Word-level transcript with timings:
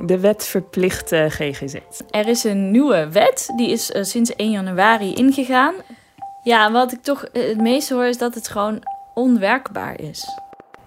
de 0.00 0.20
wet 0.20 0.44
verplicht 0.44 1.12
uh, 1.12 1.24
GGZ. 1.28 1.74
Er 2.10 2.28
is 2.28 2.44
een 2.44 2.70
nieuwe 2.70 3.08
wet, 3.12 3.52
die 3.56 3.70
is 3.70 3.90
uh, 3.90 4.02
sinds 4.02 4.36
1 4.36 4.50
januari 4.50 5.14
ingegaan. 5.14 5.74
Ja, 6.42 6.72
wat 6.72 6.92
ik 6.92 7.02
toch 7.02 7.24
het 7.32 7.60
meeste 7.60 7.94
hoor 7.94 8.04
is 8.04 8.18
dat 8.18 8.34
het 8.34 8.48
gewoon 8.48 8.82
onwerkbaar 9.14 10.00
is. 10.00 10.24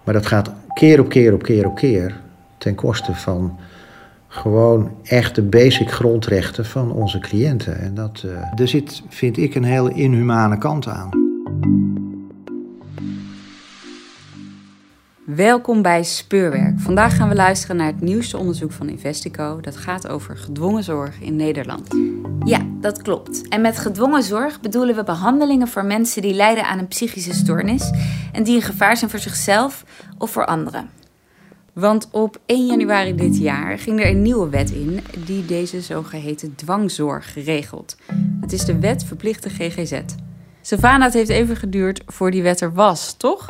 Maar 0.04 0.14
dat 0.14 0.26
gaat 0.26 0.50
keer 0.74 1.00
op 1.00 1.08
keer 1.08 1.32
op 1.32 1.42
keer 1.42 1.66
op 1.66 1.74
keer 1.74 2.20
ten 2.58 2.74
koste 2.74 3.14
van 3.14 3.58
gewoon 4.28 4.90
echte 5.02 5.42
basic 5.42 5.90
grondrechten 5.90 6.64
van 6.64 6.92
onze 6.92 7.18
cliënten. 7.18 7.78
En 7.78 7.94
dat, 7.94 8.22
uh, 8.26 8.60
er 8.60 8.68
zit, 8.68 9.02
vind 9.08 9.36
ik, 9.36 9.54
een 9.54 9.64
hele 9.64 9.92
inhumane 9.92 10.58
kant 10.58 10.86
aan. 10.86 11.27
Welkom 15.38 15.82
bij 15.82 16.02
Speurwerk. 16.02 16.80
Vandaag 16.80 17.16
gaan 17.16 17.28
we 17.28 17.34
luisteren 17.34 17.76
naar 17.76 17.86
het 17.86 18.00
nieuwste 18.00 18.38
onderzoek 18.38 18.72
van 18.72 18.88
Investico. 18.88 19.60
Dat 19.60 19.76
gaat 19.76 20.08
over 20.08 20.36
gedwongen 20.36 20.84
zorg 20.84 21.20
in 21.20 21.36
Nederland. 21.36 21.88
Ja, 22.44 22.66
dat 22.80 23.02
klopt. 23.02 23.48
En 23.48 23.60
met 23.60 23.78
gedwongen 23.78 24.22
zorg 24.22 24.60
bedoelen 24.60 24.94
we 24.94 25.04
behandelingen 25.04 25.68
voor 25.68 25.84
mensen 25.84 26.22
die 26.22 26.34
lijden 26.34 26.64
aan 26.64 26.78
een 26.78 26.88
psychische 26.88 27.32
stoornis 27.32 27.90
en 28.32 28.42
die 28.42 28.56
een 28.56 28.62
gevaar 28.62 28.96
zijn 28.96 29.10
voor 29.10 29.18
zichzelf 29.18 29.84
of 30.18 30.30
voor 30.30 30.46
anderen. 30.46 30.90
Want 31.72 32.08
op 32.10 32.40
1 32.46 32.66
januari 32.66 33.14
dit 33.14 33.38
jaar 33.38 33.78
ging 33.78 34.00
er 34.00 34.10
een 34.10 34.22
nieuwe 34.22 34.48
wet 34.48 34.70
in 34.70 35.00
die 35.24 35.44
deze 35.44 35.80
zogeheten 35.80 36.54
dwangzorg 36.54 37.34
regelt. 37.34 37.96
Het 38.40 38.52
is 38.52 38.64
de 38.64 38.78
wet 38.78 39.04
verplichte 39.04 39.50
GGZ. 39.50 40.00
Savannah, 40.68 41.04
het 41.04 41.14
heeft 41.14 41.28
even 41.28 41.56
geduurd 41.56 42.02
voor 42.06 42.30
die 42.30 42.42
wet 42.42 42.60
er 42.60 42.72
was, 42.72 43.14
toch? 43.16 43.48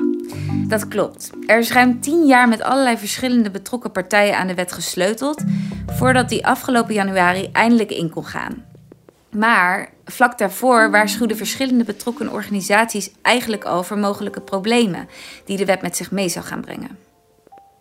Dat 0.66 0.88
klopt. 0.88 1.30
Er 1.47 1.58
is 1.58 1.72
ruim 1.72 2.00
tien 2.00 2.27
jaar 2.27 2.48
met 2.48 2.62
allerlei 2.62 2.97
verschillende 2.97 3.50
betrokken 3.50 3.92
partijen 3.92 4.36
aan 4.36 4.47
de 4.47 4.55
wet 4.55 4.72
gesleuteld, 4.72 5.42
voordat 5.86 6.28
die 6.28 6.46
afgelopen 6.46 6.94
januari 6.94 7.48
eindelijk 7.52 7.91
in 7.91 8.11
kon 8.11 8.24
gaan. 8.24 8.64
Maar 9.30 9.89
vlak 10.05 10.39
daarvoor 10.39 10.91
waarschuwden 10.91 11.36
verschillende 11.36 11.84
betrokken 11.84 12.33
organisaties 12.33 13.11
eigenlijk 13.22 13.66
over 13.66 13.98
mogelijke 13.98 14.41
problemen 14.41 15.08
die 15.44 15.56
de 15.56 15.64
wet 15.64 15.83
met 15.83 15.96
zich 15.96 16.11
mee 16.11 16.28
zou 16.28 16.44
gaan 16.44 16.61
brengen. 16.61 16.98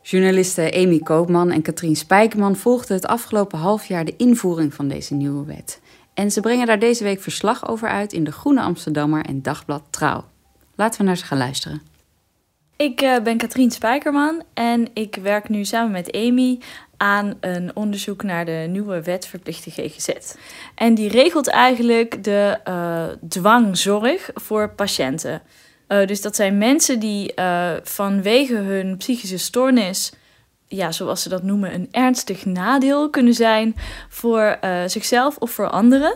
Journalisten 0.02 0.74
Amy 0.74 1.00
Koopman 1.00 1.52
en 1.52 1.62
Katrien 1.62 1.96
Spijkerman 1.96 2.56
volgden 2.56 2.96
het 2.96 3.08
afgelopen 3.08 3.60
half 3.60 3.86
jaar 3.86 4.06
de 4.06 4.16
invoering 4.18 4.74
van 4.74 4.88
deze 4.88 5.14
nieuwe 5.14 5.46
wet. 5.46 5.80
En 6.18 6.32
ze 6.32 6.42
brengen 6.42 6.68
daar 6.68 6.80
deze 6.80 7.04
week 7.04 7.22
verslag 7.22 7.68
over 7.68 7.90
uit 7.90 8.14
in 8.14 8.24
de 8.24 8.32
Groene 8.32 8.62
Amsterdammer 8.62 9.26
en 9.26 9.42
Dagblad 9.42 9.84
Trouw. 9.90 10.26
Laten 10.76 11.00
we 11.00 11.06
naar 11.06 11.18
ze 11.18 11.26
gaan 11.26 11.38
luisteren. 11.38 11.82
Ik 12.76 13.02
uh, 13.02 13.20
ben 13.20 13.38
Katrien 13.38 13.72
Spijkerman 13.72 14.44
en 14.54 14.88
ik 14.94 15.16
werk 15.16 15.50
nu 15.50 15.66
samen 15.66 15.92
met 15.92 16.12
Amy 16.12 16.60
aan 16.98 17.38
een 17.40 17.76
onderzoek 17.76 18.24
naar 18.24 18.46
de 18.46 18.68
nieuwe 18.70 19.02
wet 19.02 19.28
verplichte 19.28 19.72
GGZ. 19.72 20.10
En 20.76 20.96
die 20.96 21.10
regelt 21.10 21.48
eigenlijk 21.48 22.24
de 22.24 22.60
uh, 22.68 23.30
dwangzorg 23.30 24.30
voor 24.34 24.70
patiënten. 24.70 25.42
Uh, 25.88 26.08
dus 26.08 26.22
dat 26.22 26.36
zijn 26.36 26.58
mensen 26.58 27.00
die 27.00 27.34
vanwege 27.84 28.56
hun 28.56 28.98
psychische 28.98 29.38
stoornis 29.38 30.12
ja, 30.68 30.92
zoals 30.92 31.22
ze 31.22 31.30
dat 31.30 31.44
noemen, 31.44 31.74
een 31.74 31.88
ernstig 31.92 32.46
nadeel 32.46 33.10
kunnen 33.10 33.34
zijn 33.34 33.76
voor 34.10 34.58
uh, 34.64 34.82
zichzelf 34.86 35.38
of 35.38 35.52
voor 35.52 35.70
anderen. 35.70 36.14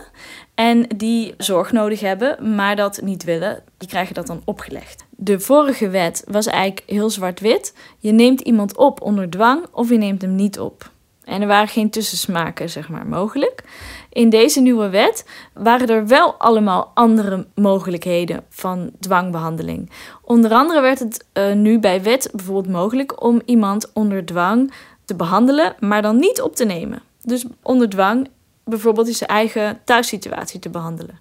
En 0.54 0.86
die 0.96 1.34
zorg 1.36 1.72
nodig 1.72 2.00
hebben, 2.00 2.54
maar 2.54 2.76
dat 2.76 3.00
niet 3.02 3.24
willen, 3.24 3.62
die 3.78 3.88
krijgen 3.88 4.14
dat 4.14 4.26
dan 4.26 4.42
opgelegd. 4.44 5.04
De 5.10 5.40
vorige 5.40 5.88
wet 5.88 6.24
was 6.26 6.46
eigenlijk 6.46 6.82
heel 6.86 7.10
zwart-wit. 7.10 7.74
Je 7.98 8.12
neemt 8.12 8.40
iemand 8.40 8.76
op 8.76 9.00
onder 9.00 9.30
dwang 9.30 9.66
of 9.72 9.88
je 9.88 9.98
neemt 9.98 10.22
hem 10.22 10.34
niet 10.34 10.60
op. 10.60 10.90
En 11.24 11.40
er 11.40 11.46
waren 11.46 11.68
geen 11.68 11.90
tussensmaken, 11.90 12.70
zeg 12.70 12.88
maar, 12.88 13.06
mogelijk. 13.06 13.62
In 14.12 14.30
deze 14.30 14.60
nieuwe 14.60 14.88
wet 14.88 15.24
waren 15.54 15.88
er 15.88 16.06
wel 16.06 16.34
allemaal 16.34 16.90
andere 16.94 17.46
mogelijkheden 17.54 18.44
van 18.48 18.90
dwangbehandeling. 19.00 19.90
Onder 20.22 20.50
andere 20.50 20.80
werd 20.80 20.98
het 20.98 21.24
uh, 21.34 21.52
nu 21.52 21.78
bij 21.78 22.02
wet 22.02 22.30
bijvoorbeeld 22.32 22.74
mogelijk 22.74 23.22
om 23.22 23.42
iemand 23.44 23.92
onder 23.92 24.24
dwang 24.24 24.72
te 25.04 25.14
behandelen, 25.14 25.74
maar 25.80 26.02
dan 26.02 26.16
niet 26.16 26.40
op 26.40 26.56
te 26.56 26.64
nemen. 26.64 27.02
Dus 27.22 27.44
onder 27.62 27.88
dwang 27.88 28.28
bijvoorbeeld 28.64 29.06
in 29.06 29.14
zijn 29.14 29.30
eigen 29.30 29.80
thuissituatie 29.84 30.60
te 30.60 30.70
behandelen. 30.70 31.20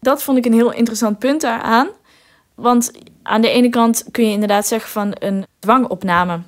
Dat 0.00 0.22
vond 0.22 0.38
ik 0.38 0.44
een 0.44 0.52
heel 0.52 0.72
interessant 0.72 1.18
punt 1.18 1.40
daaraan. 1.40 1.88
Want 2.54 2.92
aan 3.22 3.40
de 3.40 3.50
ene 3.50 3.68
kant 3.68 4.04
kun 4.10 4.26
je 4.26 4.32
inderdaad 4.32 4.66
zeggen 4.66 4.90
van 4.90 5.14
een 5.18 5.46
dwangopname 5.58 6.40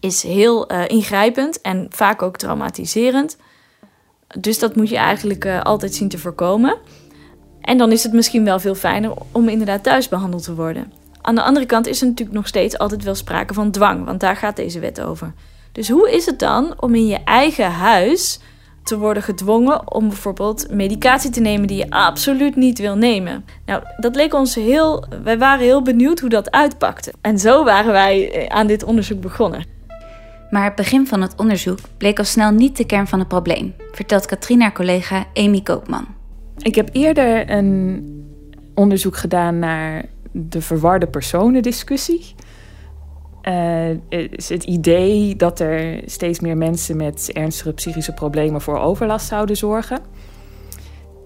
is 0.00 0.22
heel 0.22 0.72
uh, 0.72 0.88
ingrijpend 0.88 1.60
en 1.60 1.86
vaak 1.90 2.22
ook 2.22 2.36
traumatiserend. 2.36 3.36
Dus 4.38 4.58
dat 4.58 4.76
moet 4.76 4.88
je 4.88 4.96
eigenlijk 4.96 5.44
uh, 5.44 5.62
altijd 5.62 5.94
zien 5.94 6.08
te 6.08 6.18
voorkomen. 6.18 6.76
En 7.60 7.78
dan 7.78 7.92
is 7.92 8.02
het 8.02 8.12
misschien 8.12 8.44
wel 8.44 8.58
veel 8.58 8.74
fijner 8.74 9.12
om 9.32 9.48
inderdaad 9.48 9.82
thuis 9.82 10.08
behandeld 10.08 10.42
te 10.42 10.54
worden. 10.54 10.92
Aan 11.20 11.34
de 11.34 11.42
andere 11.42 11.66
kant 11.66 11.86
is 11.86 12.00
er 12.00 12.06
natuurlijk 12.06 12.36
nog 12.36 12.46
steeds 12.46 12.78
altijd 12.78 13.04
wel 13.04 13.14
sprake 13.14 13.54
van 13.54 13.70
dwang, 13.70 14.04
want 14.04 14.20
daar 14.20 14.36
gaat 14.36 14.56
deze 14.56 14.80
wet 14.80 15.00
over. 15.00 15.32
Dus 15.72 15.88
hoe 15.88 16.10
is 16.10 16.26
het 16.26 16.38
dan 16.38 16.74
om 16.80 16.94
in 16.94 17.06
je 17.06 17.18
eigen 17.24 17.70
huis 17.70 18.40
te 18.82 18.98
worden 18.98 19.22
gedwongen 19.22 19.92
om 19.92 20.08
bijvoorbeeld 20.08 20.70
medicatie 20.70 21.30
te 21.30 21.40
nemen 21.40 21.66
die 21.66 21.76
je 21.76 21.90
absoluut 21.90 22.56
niet 22.56 22.78
wil 22.78 22.96
nemen? 22.96 23.44
Nou, 23.66 23.82
dat 23.96 24.14
leek 24.14 24.34
ons 24.34 24.54
heel. 24.54 25.04
Wij 25.22 25.38
waren 25.38 25.64
heel 25.64 25.82
benieuwd 25.82 26.20
hoe 26.20 26.28
dat 26.28 26.50
uitpakte. 26.50 27.12
En 27.20 27.38
zo 27.38 27.64
waren 27.64 27.92
wij 27.92 28.30
eh, 28.30 28.56
aan 28.56 28.66
dit 28.66 28.84
onderzoek 28.84 29.20
begonnen. 29.20 29.73
Maar 30.54 30.64
het 30.64 30.74
begin 30.74 31.06
van 31.06 31.20
het 31.20 31.34
onderzoek 31.36 31.78
bleek 31.96 32.18
al 32.18 32.24
snel 32.24 32.50
niet 32.50 32.76
de 32.76 32.86
kern 32.86 33.06
van 33.06 33.18
het 33.18 33.28
probleem, 33.28 33.74
vertelt 33.92 34.26
Katrien 34.26 34.60
haar 34.60 34.72
collega 34.72 35.26
Amy 35.34 35.60
Koopman. 35.60 36.06
Ik 36.56 36.74
heb 36.74 36.88
eerder 36.92 37.50
een 37.50 38.04
onderzoek 38.74 39.16
gedaan 39.16 39.58
naar 39.58 40.04
de 40.32 40.60
verwarde 40.60 41.06
personendiscussie. 41.06 42.34
Uh, 43.42 43.90
is 44.30 44.48
het 44.48 44.64
idee 44.64 45.36
dat 45.36 45.60
er 45.60 46.02
steeds 46.06 46.40
meer 46.40 46.56
mensen 46.56 46.96
met 46.96 47.30
ernstige 47.32 47.72
psychische 47.72 48.12
problemen 48.12 48.60
voor 48.60 48.78
overlast 48.78 49.26
zouden 49.26 49.56
zorgen. 49.56 49.98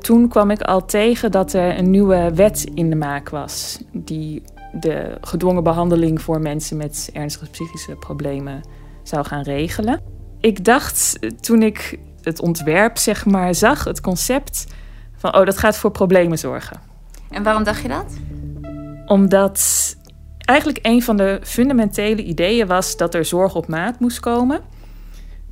Toen 0.00 0.28
kwam 0.28 0.50
ik 0.50 0.62
al 0.62 0.84
tegen 0.84 1.30
dat 1.30 1.52
er 1.52 1.78
een 1.78 1.90
nieuwe 1.90 2.30
wet 2.34 2.70
in 2.74 2.90
de 2.90 2.96
maak 2.96 3.28
was 3.28 3.80
die 3.92 4.42
de 4.80 5.16
gedwongen 5.20 5.62
behandeling 5.62 6.22
voor 6.22 6.40
mensen 6.40 6.76
met 6.76 7.10
ernstige 7.12 7.50
psychische 7.50 7.94
problemen 7.94 8.62
zou 9.08 9.26
gaan 9.26 9.42
regelen. 9.42 10.00
Ik 10.40 10.64
dacht 10.64 11.18
toen 11.40 11.62
ik 11.62 11.98
het 12.22 12.40
ontwerp 12.40 12.98
zeg 12.98 13.26
maar 13.26 13.54
zag, 13.54 13.84
het 13.84 14.00
concept 14.00 14.66
van 15.16 15.34
oh 15.34 15.44
dat 15.44 15.58
gaat 15.58 15.76
voor 15.76 15.90
problemen 15.90 16.38
zorgen. 16.38 16.80
En 17.30 17.42
waarom 17.42 17.64
dacht 17.64 17.82
je 17.82 17.88
dat? 17.88 18.16
Omdat 19.06 19.96
eigenlijk 20.38 20.78
een 20.82 21.02
van 21.02 21.16
de 21.16 21.40
fundamentele 21.42 22.22
ideeën 22.22 22.66
was 22.66 22.96
dat 22.96 23.14
er 23.14 23.24
zorg 23.24 23.54
op 23.54 23.66
maat 23.66 24.00
moest 24.00 24.20
komen. 24.20 24.60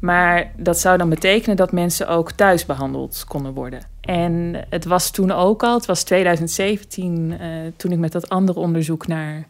Maar 0.01 0.53
dat 0.57 0.79
zou 0.79 0.99
dan 0.99 1.09
betekenen 1.09 1.57
dat 1.57 1.73
mensen 1.73 2.09
ook 2.09 2.33
thuis 2.33 2.67
behandeld 2.67 3.25
konden 3.29 3.53
worden. 3.53 3.81
En 4.01 4.65
het 4.71 4.85
was 4.85 5.11
toen 5.11 5.31
ook 5.31 5.63
al, 5.63 5.75
het 5.75 5.87
was 5.87 6.03
2017, 6.03 7.31
uh, 7.31 7.39
toen 7.77 7.93
ik 7.93 7.99
met 7.99 8.13
dat 8.13 8.29
andere 8.29 8.59
onderzoek 8.59 9.07
naar 9.07 9.47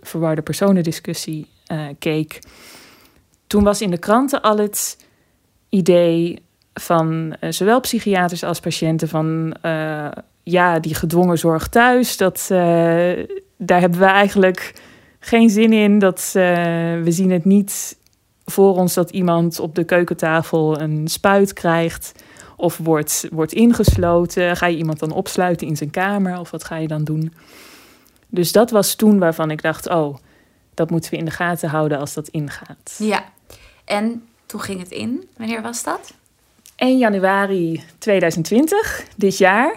verwarde 0.00 0.42
personendiscussie 0.42 1.48
uh, 1.72 1.80
keek. 1.98 2.38
Toen 3.54 3.64
was 3.64 3.80
in 3.80 3.90
de 3.90 3.98
kranten 3.98 4.42
al 4.42 4.58
het 4.58 4.96
idee 5.68 6.42
van 6.72 7.36
uh, 7.40 7.50
zowel 7.50 7.80
psychiaters 7.80 8.44
als 8.44 8.60
patiënten 8.60 9.08
van 9.08 9.54
ja, 10.42 10.78
die 10.78 10.94
gedwongen 10.94 11.38
zorg 11.38 11.68
thuis, 11.68 12.16
dat, 12.16 12.46
daar 13.56 13.80
hebben 13.80 13.98
we 13.98 14.04
eigenlijk 14.04 14.74
geen 15.20 15.50
zin 15.50 15.72
in. 15.72 15.98
Dat, 15.98 16.30
we 16.32 17.06
zien 17.08 17.30
het 17.30 17.44
niet 17.44 17.98
voor 18.44 18.76
ons 18.76 18.94
dat 18.94 19.10
iemand 19.10 19.58
op 19.58 19.74
de 19.74 19.84
keukentafel 19.84 20.80
een 20.80 21.08
spuit 21.08 21.52
krijgt 21.52 22.12
of 22.56 22.78
wordt, 22.78 23.28
wordt 23.32 23.52
ingesloten. 23.52 24.56
Ga 24.56 24.66
je 24.66 24.76
iemand 24.76 24.98
dan 24.98 25.12
opsluiten 25.12 25.66
in 25.66 25.76
zijn 25.76 25.90
kamer 25.90 26.38
of 26.38 26.50
wat 26.50 26.64
ga 26.64 26.76
je 26.76 26.88
dan 26.88 27.04
doen? 27.04 27.32
Dus 28.28 28.52
dat 28.52 28.70
was 28.70 28.94
toen 28.94 29.18
waarvan 29.18 29.50
ik 29.50 29.62
dacht: 29.62 29.88
oh, 29.88 30.16
dat 30.74 30.90
moeten 30.90 31.10
we 31.10 31.16
in 31.16 31.24
de 31.24 31.30
gaten 31.30 31.68
houden 31.68 31.98
als 31.98 32.14
dat 32.14 32.28
ingaat. 32.28 32.96
Ja, 32.98 33.24
en 33.84 34.28
toen 34.46 34.60
ging 34.60 34.80
het 34.80 34.90
in. 34.90 35.28
Wanneer 35.36 35.62
was 35.62 35.82
dat? 35.82 36.14
1 36.76 36.98
januari 36.98 37.82
2020, 37.98 39.04
dit 39.16 39.38
jaar. 39.38 39.76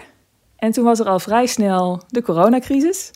En 0.56 0.72
toen 0.72 0.84
was 0.84 0.98
er 0.98 1.06
al 1.06 1.18
vrij 1.18 1.46
snel 1.46 2.02
de 2.08 2.22
coronacrisis. 2.22 3.10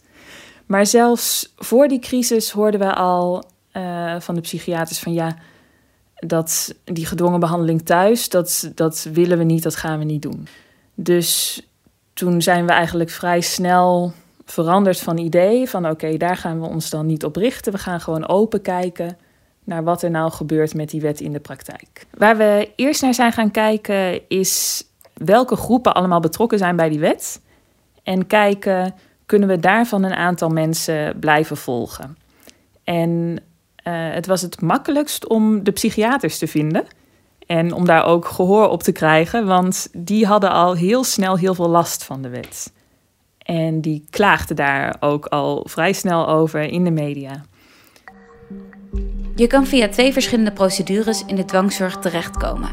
Maar 0.67 0.87
zelfs 0.87 1.52
voor 1.56 1.88
die 1.88 1.99
crisis 1.99 2.50
hoorden 2.50 2.81
we 2.81 2.94
al 2.94 3.44
uh, 3.73 4.20
van 4.20 4.34
de 4.34 4.40
psychiaters 4.40 4.99
van 4.99 5.12
ja, 5.12 5.37
dat 6.14 6.75
die 6.84 7.06
gedwongen 7.06 7.40
behandeling 7.40 7.82
thuis, 7.82 8.29
dat, 8.29 8.70
dat 8.75 9.08
willen 9.12 9.38
we 9.38 9.44
niet, 9.44 9.62
dat 9.62 9.76
gaan 9.76 9.99
we 9.99 10.05
niet 10.05 10.23
doen. 10.23 10.46
Dus 10.94 11.61
toen 12.12 12.43
zijn 12.43 12.67
we 12.67 12.73
eigenlijk 12.73 13.11
vrij 13.11 13.40
snel 13.40 14.12
veranderd 14.44 15.00
van 15.00 15.19
idee. 15.19 15.69
Van 15.69 15.89
oké, 15.89 16.17
daar 16.17 16.37
gaan 16.37 16.61
we 16.61 16.67
ons 16.67 16.91
dan 16.91 17.06
niet 17.06 17.25
op 17.25 17.37
richten. 17.37 17.73
We 17.73 17.79
gaan 17.79 18.00
gewoon 18.00 18.29
open 18.29 18.62
kijken 18.62 19.17
naar 19.65 19.85
wat 19.85 20.03
er 20.03 20.11
nou 20.11 20.31
gebeurt 20.31 20.75
met 20.75 20.91
die 20.91 21.00
wet 21.00 21.21
in 21.21 21.33
de 21.33 21.41
praktijk. 21.41 22.06
Waar 22.19 22.37
we 22.37 22.71
eerst 22.77 23.03
naar 23.03 23.15
zijn 23.15 23.33
gaan 23.33 23.50
kijken 23.50 24.29
is 24.29 24.85
welke 25.15 25.56
groepen 25.56 25.94
allemaal 25.94 26.21
betrokken 26.21 26.59
zijn 26.59 26.77
bij 26.77 26.89
die 26.89 26.99
wet. 26.99 27.41
En 28.03 28.27
kijken, 28.27 28.94
kunnen 29.27 29.49
we 29.49 29.59
daarvan 29.59 30.03
een 30.03 30.15
aantal 30.15 30.49
mensen 30.49 31.19
blijven 31.19 31.56
volgen? 31.56 32.17
En 32.85 33.11
uh, 33.87 33.93
het 34.12 34.27
was 34.27 34.43
het 34.43 34.61
makkelijkst 34.61 35.29
om 35.29 35.65
de 35.65 35.71
psychiaters 35.71 36.39
te 36.39 36.47
vinden. 36.47 36.85
En 37.47 37.73
om 37.73 37.85
daar 37.85 38.05
ook 38.05 38.27
gehoor 38.27 38.69
op 38.69 38.83
te 38.83 38.93
krijgen, 38.93 39.47
want 39.47 39.89
die 39.93 40.27
hadden 40.27 40.50
al 40.50 40.75
heel 40.75 41.05
snel 41.05 41.39
heel 41.39 41.55
veel 41.55 41.69
last 41.69 42.05
van 42.05 42.23
de 42.23 42.29
wet. 42.29 42.73
En 43.53 43.81
die 43.81 44.05
klaagden 44.11 44.57
daar 44.57 44.97
ook 45.01 45.27
al 45.27 45.67
vrij 45.69 45.93
snel 45.93 46.29
over 46.29 46.61
in 46.61 46.85
de 46.85 46.91
media. 46.91 47.45
Je 49.35 49.47
kan 49.47 49.67
via 49.67 49.89
twee 49.89 50.13
verschillende 50.13 50.53
procedures 50.53 51.25
in 51.27 51.37
de 51.37 51.45
dwangzorg 51.45 51.99
terechtkomen. 51.99 52.71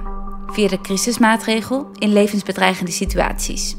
Via 0.48 0.68
de 0.68 0.82
crisismaatregel 0.82 1.88
in 1.98 2.14
levensbedreigende 2.14 2.92
situaties. 2.92 3.76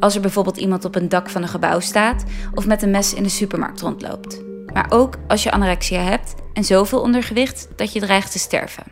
Als 0.00 0.14
er 0.14 0.20
bijvoorbeeld 0.20 0.56
iemand 0.56 0.84
op 0.84 0.94
een 0.94 1.08
dak 1.08 1.30
van 1.30 1.42
een 1.42 1.48
gebouw 1.48 1.80
staat 1.80 2.24
of 2.54 2.66
met 2.66 2.82
een 2.82 2.90
mes 2.90 3.14
in 3.14 3.22
de 3.22 3.28
supermarkt 3.28 3.80
rondloopt. 3.80 4.42
Maar 4.72 4.86
ook 4.88 5.18
als 5.28 5.42
je 5.42 5.50
anorexia 5.50 6.00
hebt 6.00 6.34
en 6.52 6.64
zoveel 6.64 7.00
ondergewicht 7.00 7.68
dat 7.76 7.92
je 7.92 8.00
dreigt 8.00 8.32
te 8.32 8.38
sterven. 8.38 8.91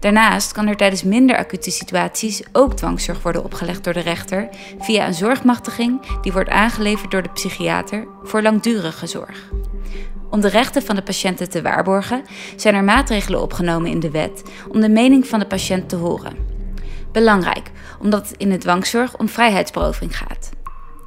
Daarnaast 0.00 0.52
kan 0.52 0.66
er 0.66 0.76
tijdens 0.76 1.02
minder 1.02 1.36
acute 1.36 1.70
situaties 1.70 2.42
ook 2.52 2.74
dwangzorg 2.74 3.22
worden 3.22 3.44
opgelegd 3.44 3.84
door 3.84 3.92
de 3.92 4.00
rechter 4.00 4.48
via 4.78 5.06
een 5.06 5.14
zorgmachtiging 5.14 6.20
die 6.20 6.32
wordt 6.32 6.50
aangeleverd 6.50 7.10
door 7.10 7.22
de 7.22 7.32
psychiater 7.32 8.06
voor 8.22 8.42
langdurige 8.42 9.06
zorg. 9.06 9.50
Om 10.30 10.40
de 10.40 10.48
rechten 10.48 10.82
van 10.82 10.96
de 10.96 11.02
patiënten 11.02 11.50
te 11.50 11.62
waarborgen, 11.62 12.22
zijn 12.56 12.74
er 12.74 12.84
maatregelen 12.84 13.42
opgenomen 13.42 13.90
in 13.90 14.00
de 14.00 14.10
wet 14.10 14.42
om 14.68 14.80
de 14.80 14.88
mening 14.88 15.26
van 15.26 15.38
de 15.38 15.46
patiënt 15.46 15.88
te 15.88 15.96
horen. 15.96 16.36
Belangrijk, 17.12 17.70
omdat 18.00 18.28
het 18.28 18.38
in 18.38 18.50
de 18.50 18.58
dwangzorg 18.58 19.18
om 19.18 19.28
vrijheidsberoving 19.28 20.16
gaat. 20.16 20.50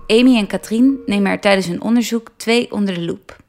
Amy 0.07 0.37
en 0.37 0.47
Katrien 0.47 0.99
nemen 1.05 1.31
er 1.31 1.39
tijdens 1.39 1.67
hun 1.67 1.81
onderzoek 1.81 2.29
twee 2.37 2.71
onder 2.71 2.93
de 2.93 3.01
loep. 3.01 3.40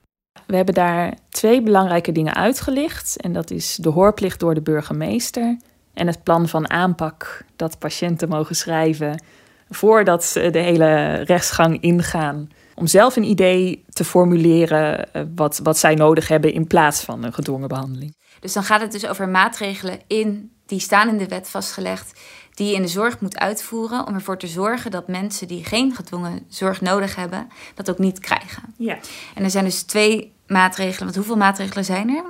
We 0.53 0.59
hebben 0.59 0.75
daar 0.75 1.15
twee 1.29 1.63
belangrijke 1.63 2.13
dingen 2.13 2.35
uitgelicht. 2.35 3.17
En 3.21 3.33
dat 3.33 3.51
is 3.51 3.77
de 3.77 3.89
hoorplicht 3.89 4.41
door 4.41 4.55
de 4.55 4.61
burgemeester 4.61 5.57
en 5.95 6.07
het 6.07 6.23
plan 6.23 6.49
van 6.49 6.71
aanpak 6.71 7.45
dat 7.57 7.79
patiënten 7.79 8.29
mogen 8.29 8.57
schrijven 8.57 9.23
voordat 9.71 10.25
ze 10.25 10.51
de 10.51 10.59
hele 10.59 11.15
rechtsgang 11.15 11.81
ingaan. 11.81 12.51
Om 12.75 12.87
zelf 12.87 13.17
een 13.17 13.25
idee 13.25 13.85
te 13.89 14.05
formuleren 14.05 15.13
eh, 15.13 15.23
wat, 15.35 15.61
wat 15.63 15.79
zij 15.79 15.95
nodig 15.95 16.29
hebben 16.29 16.53
in 16.53 16.67
plaats 16.67 17.01
van 17.01 17.25
een 17.25 17.33
gedwongen 17.33 17.69
behandeling. 17.69 18.17
Dus 18.41 18.53
dan 18.53 18.65
gaat 18.65 18.81
het 18.81 18.93
dus 18.93 19.07
over 19.07 19.29
maatregelen 19.29 20.01
in, 20.07 20.53
die 20.67 20.81
staan 20.81 21.09
in 21.09 21.19
de 21.19 21.29
wet 21.29 21.49
vastgelegd, 21.49 22.21
die 22.55 22.67
je 22.67 22.75
in 22.75 22.83
de 22.83 22.89
zorg 22.89 23.21
moet 23.21 23.39
uitvoeren 23.39 24.07
om 24.07 24.15
ervoor 24.15 24.39
te 24.39 24.47
zorgen 24.47 24.91
dat 24.91 25.09
mensen 25.09 25.49
die 25.49 25.65
geen 25.65 25.95
gedwongen 25.95 26.45
zorg 26.49 26.81
nodig 26.81 27.17
hebben, 27.17 27.49
dat 27.75 27.91
ook 27.91 27.99
niet 27.99 28.19
krijgen. 28.19 28.63
Ja. 28.77 28.99
En 29.35 29.45
er 29.45 29.51
zijn 29.51 29.65
dus 29.65 29.83
twee 29.83 30.33
maatregelen. 30.53 31.05
Want 31.05 31.17
hoeveel 31.17 31.37
maatregelen 31.37 31.85
zijn 31.85 32.09
er? 32.09 32.25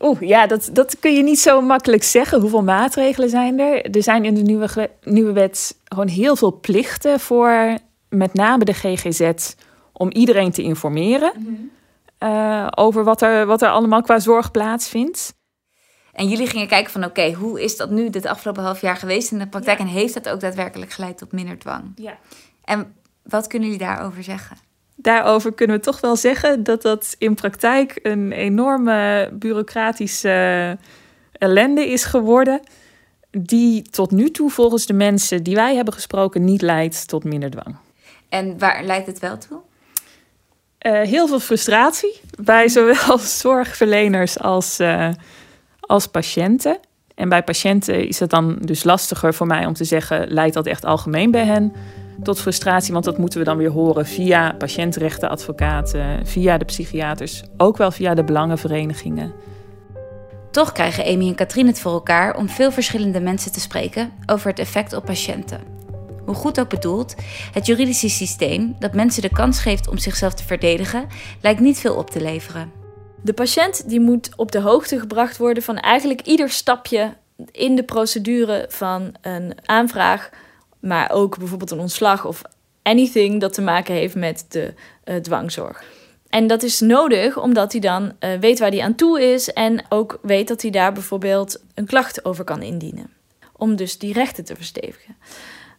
Oeh, 0.00 0.20
ja, 0.20 0.46
dat, 0.46 0.70
dat 0.72 0.98
kun 0.98 1.14
je 1.14 1.22
niet 1.22 1.40
zo 1.40 1.60
makkelijk 1.60 2.02
zeggen. 2.02 2.40
Hoeveel 2.40 2.62
maatregelen 2.62 3.28
zijn 3.28 3.60
er? 3.60 3.82
Er 3.90 4.02
zijn 4.02 4.24
in 4.24 4.34
de 4.34 4.42
nieuwe, 4.42 4.90
nieuwe 5.02 5.32
wet 5.32 5.76
gewoon 5.84 6.08
heel 6.08 6.36
veel 6.36 6.60
plichten 6.60 7.20
voor 7.20 7.78
met 8.08 8.34
name 8.34 8.64
de 8.64 8.72
GGZ 8.72 9.54
om 9.92 10.10
iedereen 10.10 10.52
te 10.52 10.62
informeren 10.62 11.32
mhm. 11.38 11.52
eh, 12.18 12.66
over 12.74 13.04
wat 13.04 13.22
er, 13.22 13.46
wat 13.46 13.62
er 13.62 13.68
allemaal 13.68 14.02
qua 14.02 14.18
zorg 14.18 14.50
plaatsvindt. 14.50 15.34
En 16.12 16.28
jullie 16.28 16.46
gingen 16.46 16.68
kijken 16.68 16.92
van 16.92 17.04
oké, 17.04 17.32
hoe 17.32 17.62
is 17.62 17.76
dat 17.76 17.90
nu 17.90 18.10
dit 18.10 18.26
afgelopen 18.26 18.62
half 18.62 18.80
jaar 18.80 18.96
geweest 18.96 19.32
in 19.32 19.38
de 19.38 19.46
praktijk? 19.46 19.78
En 19.78 19.86
heeft 19.86 20.14
dat 20.14 20.28
ook 20.28 20.40
daadwerkelijk 20.40 20.92
geleid 20.92 21.18
tot 21.18 21.32
minder 21.32 21.58
dwang? 21.58 21.92
Ja. 21.94 22.18
En 22.64 22.94
wat 23.22 23.46
kunnen 23.46 23.68
jullie 23.68 23.86
daarover 23.86 24.22
zeggen? 24.22 24.56
Daarover 24.94 25.52
kunnen 25.52 25.76
we 25.76 25.82
toch 25.82 26.00
wel 26.00 26.16
zeggen 26.16 26.62
dat 26.62 26.82
dat 26.82 27.14
in 27.18 27.34
praktijk 27.34 27.98
een 28.02 28.32
enorme 28.32 29.30
bureaucratische 29.32 30.78
ellende 31.32 31.88
is 31.90 32.04
geworden. 32.04 32.60
Die 33.30 33.82
tot 33.82 34.10
nu 34.10 34.30
toe 34.30 34.50
volgens 34.50 34.86
de 34.86 34.92
mensen 34.92 35.42
die 35.42 35.54
wij 35.54 35.74
hebben 35.74 35.94
gesproken 35.94 36.44
niet 36.44 36.62
leidt 36.62 37.08
tot 37.08 37.24
minder 37.24 37.50
dwang. 37.50 37.76
En 38.28 38.58
waar 38.58 38.84
leidt 38.84 39.06
het 39.06 39.18
wel 39.18 39.38
toe? 39.38 39.58
Uh, 40.80 41.00
heel 41.00 41.26
veel 41.26 41.40
frustratie 41.40 42.20
bij 42.42 42.68
zowel 42.68 43.18
zorgverleners 43.42 44.38
als, 44.38 44.80
uh, 44.80 45.08
als 45.80 46.06
patiënten. 46.06 46.78
En 47.14 47.28
bij 47.28 47.42
patiënten 47.42 48.08
is 48.08 48.20
het 48.20 48.30
dan 48.30 48.58
dus 48.60 48.84
lastiger 48.84 49.34
voor 49.34 49.46
mij 49.46 49.66
om 49.66 49.72
te 49.72 49.84
zeggen: 49.84 50.28
leidt 50.28 50.54
dat 50.54 50.66
echt 50.66 50.84
algemeen 50.84 51.30
bij 51.30 51.44
hen 51.44 51.72
tot 52.22 52.40
frustratie? 52.40 52.92
Want 52.92 53.04
dat 53.04 53.18
moeten 53.18 53.38
we 53.38 53.44
dan 53.44 53.56
weer 53.56 53.70
horen 53.70 54.06
via 54.06 54.52
patiëntenrechtenadvocaten, 54.52 56.26
via 56.26 56.58
de 56.58 56.64
psychiaters, 56.64 57.42
ook 57.56 57.76
wel 57.76 57.90
via 57.90 58.14
de 58.14 58.24
belangenverenigingen. 58.24 59.32
Toch 60.50 60.72
krijgen 60.72 61.04
Amy 61.04 61.28
en 61.28 61.34
Katrien 61.34 61.66
het 61.66 61.80
voor 61.80 61.92
elkaar 61.92 62.36
om 62.36 62.48
veel 62.48 62.70
verschillende 62.70 63.20
mensen 63.20 63.52
te 63.52 63.60
spreken 63.60 64.12
over 64.26 64.48
het 64.48 64.58
effect 64.58 64.92
op 64.92 65.04
patiënten. 65.04 65.60
Hoe 66.24 66.34
goed 66.34 66.60
ook 66.60 66.68
bedoeld, 66.68 67.14
het 67.52 67.66
juridische 67.66 68.08
systeem 68.08 68.76
dat 68.78 68.94
mensen 68.94 69.22
de 69.22 69.28
kans 69.28 69.60
geeft 69.60 69.88
om 69.88 69.98
zichzelf 69.98 70.34
te 70.34 70.44
verdedigen, 70.44 71.06
lijkt 71.40 71.60
niet 71.60 71.78
veel 71.78 71.94
op 71.94 72.10
te 72.10 72.22
leveren. 72.22 72.72
De 73.22 73.32
patiënt 73.32 73.88
die 73.88 74.00
moet 74.00 74.30
op 74.36 74.52
de 74.52 74.60
hoogte 74.60 74.98
gebracht 74.98 75.36
worden 75.36 75.62
van 75.62 75.78
eigenlijk 75.78 76.20
ieder 76.20 76.50
stapje 76.50 77.14
in 77.50 77.76
de 77.76 77.82
procedure 77.82 78.66
van 78.68 79.14
een 79.20 79.52
aanvraag, 79.64 80.30
maar 80.84 81.10
ook 81.10 81.38
bijvoorbeeld 81.38 81.70
een 81.70 81.80
ontslag 81.80 82.24
of 82.24 82.42
anything 82.82 83.40
dat 83.40 83.52
te 83.52 83.62
maken 83.62 83.94
heeft 83.94 84.14
met 84.14 84.44
de 84.48 84.74
uh, 85.04 85.16
dwangzorg. 85.16 85.84
En 86.28 86.46
dat 86.46 86.62
is 86.62 86.80
nodig 86.80 87.38
omdat 87.38 87.72
hij 87.72 87.80
dan 87.80 88.12
uh, 88.20 88.38
weet 88.40 88.58
waar 88.58 88.70
hij 88.70 88.82
aan 88.82 88.94
toe 88.94 89.32
is 89.32 89.52
en 89.52 89.84
ook 89.88 90.18
weet 90.22 90.48
dat 90.48 90.62
hij 90.62 90.70
daar 90.70 90.92
bijvoorbeeld 90.92 91.62
een 91.74 91.86
klacht 91.86 92.24
over 92.24 92.44
kan 92.44 92.62
indienen. 92.62 93.10
Om 93.56 93.76
dus 93.76 93.98
die 93.98 94.12
rechten 94.12 94.44
te 94.44 94.56
verstevigen. 94.56 95.16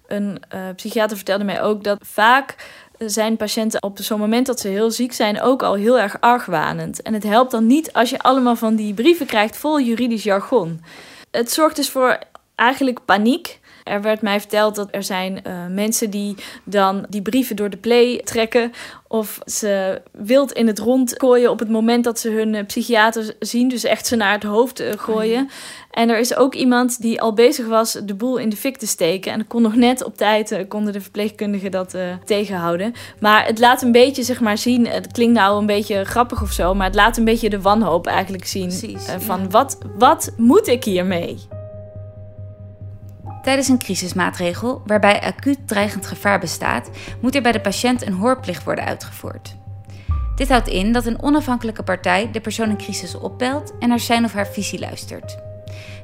Een 0.08 0.42
uh, 0.54 0.60
psychiater 0.76 1.16
vertelde 1.16 1.44
mij 1.44 1.62
ook 1.62 1.84
dat 1.84 1.98
vaak 2.02 2.56
zijn 2.98 3.38
patiënten 3.38 3.84
op 3.84 3.98
zo'n 4.02 4.20
moment 4.20 4.46
dat 4.46 4.60
ze 4.60 4.68
heel 4.68 4.92
ziek 4.92 5.14
zijn 5.14 5.42
ook 5.42 5.64
al 5.64 5.74
heel 5.74 6.00
erg 6.00 6.22
argwanend. 6.22 7.02
En 7.02 7.14
het 7.14 7.24
helpt 7.24 7.52
dan 7.52 7.68
niet 7.68 7.94
als 7.94 8.10
je 8.10 8.20
allemaal 8.20 8.56
van 8.56 8.76
die 8.76 8.94
brieven 8.94 9.26
krijgt 9.26 9.58
vol 9.58 9.82
juridisch 9.82 10.24
jargon. 10.24 10.82
Het 11.32 11.52
zorgt 11.52 11.76
dus 11.76 11.90
voor 11.90 12.20
eigenlijk 12.56 13.06
paniek. 13.06 13.60
Er 13.86 14.02
werd 14.02 14.22
mij 14.22 14.40
verteld 14.40 14.76
dat 14.76 14.88
er 14.92 15.04
zijn 15.04 15.42
uh, 15.48 15.54
mensen 15.70 16.10
die 16.10 16.36
dan 16.64 17.06
die 17.10 17.22
brieven 17.22 17.56
door 17.56 17.70
de 17.70 17.78
play 17.78 18.22
trekken. 18.24 18.72
Of 19.08 19.40
ze 19.46 20.02
wild 20.12 20.52
in 20.52 20.68
het 20.68 20.80
rond 20.80 21.14
gooien 21.18 21.52
op 21.52 21.60
het 21.60 21.70
moment 21.70 22.04
dat 22.04 22.20
ze 22.20 22.30
hun 22.30 22.54
uh, 22.54 22.66
psychiater 22.66 23.36
zien. 23.40 23.68
Dus 23.68 23.84
echt 23.84 24.08
ze 24.08 24.16
naar 24.16 24.34
het 24.34 24.44
hoofd 24.44 24.82
uh, 24.82 24.92
gooien. 24.98 25.44
Oh 25.44 25.52
en 25.92 26.10
er 26.10 26.20
is 26.20 26.36
ook 26.36 26.56
iemand 26.56 27.02
die 27.02 27.22
al 27.22 27.34
bezig 27.34 27.68
was 27.68 27.92
de 28.04 28.16
boel 28.16 28.38
in 28.38 28.50
de 28.50 28.56
fik 28.56 28.78
te 28.78 28.88
steken. 28.88 29.32
En 29.32 29.48
kon 29.48 29.62
nog 29.62 29.76
net 29.76 30.04
op 30.04 30.18
tijd, 30.18 30.66
konden 30.68 30.94
de 30.94 31.02
verpleegkundigen 31.02 31.72
dat 31.72 31.96
tegenhouden. 32.26 32.94
Maar 33.20 33.46
het 33.46 33.60
laat 33.60 33.82
een 33.82 33.92
beetje 33.92 34.24
zeg 34.24 34.40
maar 34.40 34.58
zien, 34.58 34.88
het 34.88 35.12
klinkt 35.12 35.34
nou 35.34 35.60
een 35.60 35.66
beetje 35.66 36.06
grappig 36.06 36.42
of 36.42 36.52
zo. 36.52 36.74
Maar 36.74 36.86
het 36.86 36.96
laat 36.96 37.18
een 37.18 37.26
beetje 37.26 37.50
de 37.50 37.62
wanhoop 37.62 38.08
eigenlijk 38.08 38.46
zien. 38.46 38.68
Precies, 38.68 39.06
van 39.18 39.50
wat, 39.50 39.78
wat 39.98 40.34
moet 40.38 40.68
ik 40.68 40.84
hiermee? 40.84 41.38
Tijdens 43.46 43.68
een 43.68 43.78
crisismaatregel 43.78 44.82
waarbij 44.86 45.22
acuut 45.22 45.68
dreigend 45.68 46.08
gevaar 46.08 46.40
bestaat, 46.40 46.90
moet 47.22 47.36
er 47.36 47.42
bij 47.42 47.52
de 47.52 47.62
patiënt 47.62 48.06
een 48.06 48.14
hoorplicht 48.14 48.64
worden 48.64 48.86
uitgevoerd. 48.86 49.56
Dit 50.36 50.50
houdt 50.50 50.68
in 50.68 50.92
dat 50.92 51.06
een 51.06 51.22
onafhankelijke 51.22 51.84
partij 51.84 52.32
de 52.32 52.42
persoon 52.42 52.70
in 52.70 52.78
crisis 52.78 53.16
opbelt 53.16 53.74
en 53.80 53.90
naar 53.90 54.00
zijn 54.00 54.24
of 54.24 54.34
haar 54.34 54.48
visie 54.48 54.80
luistert. 54.80 55.38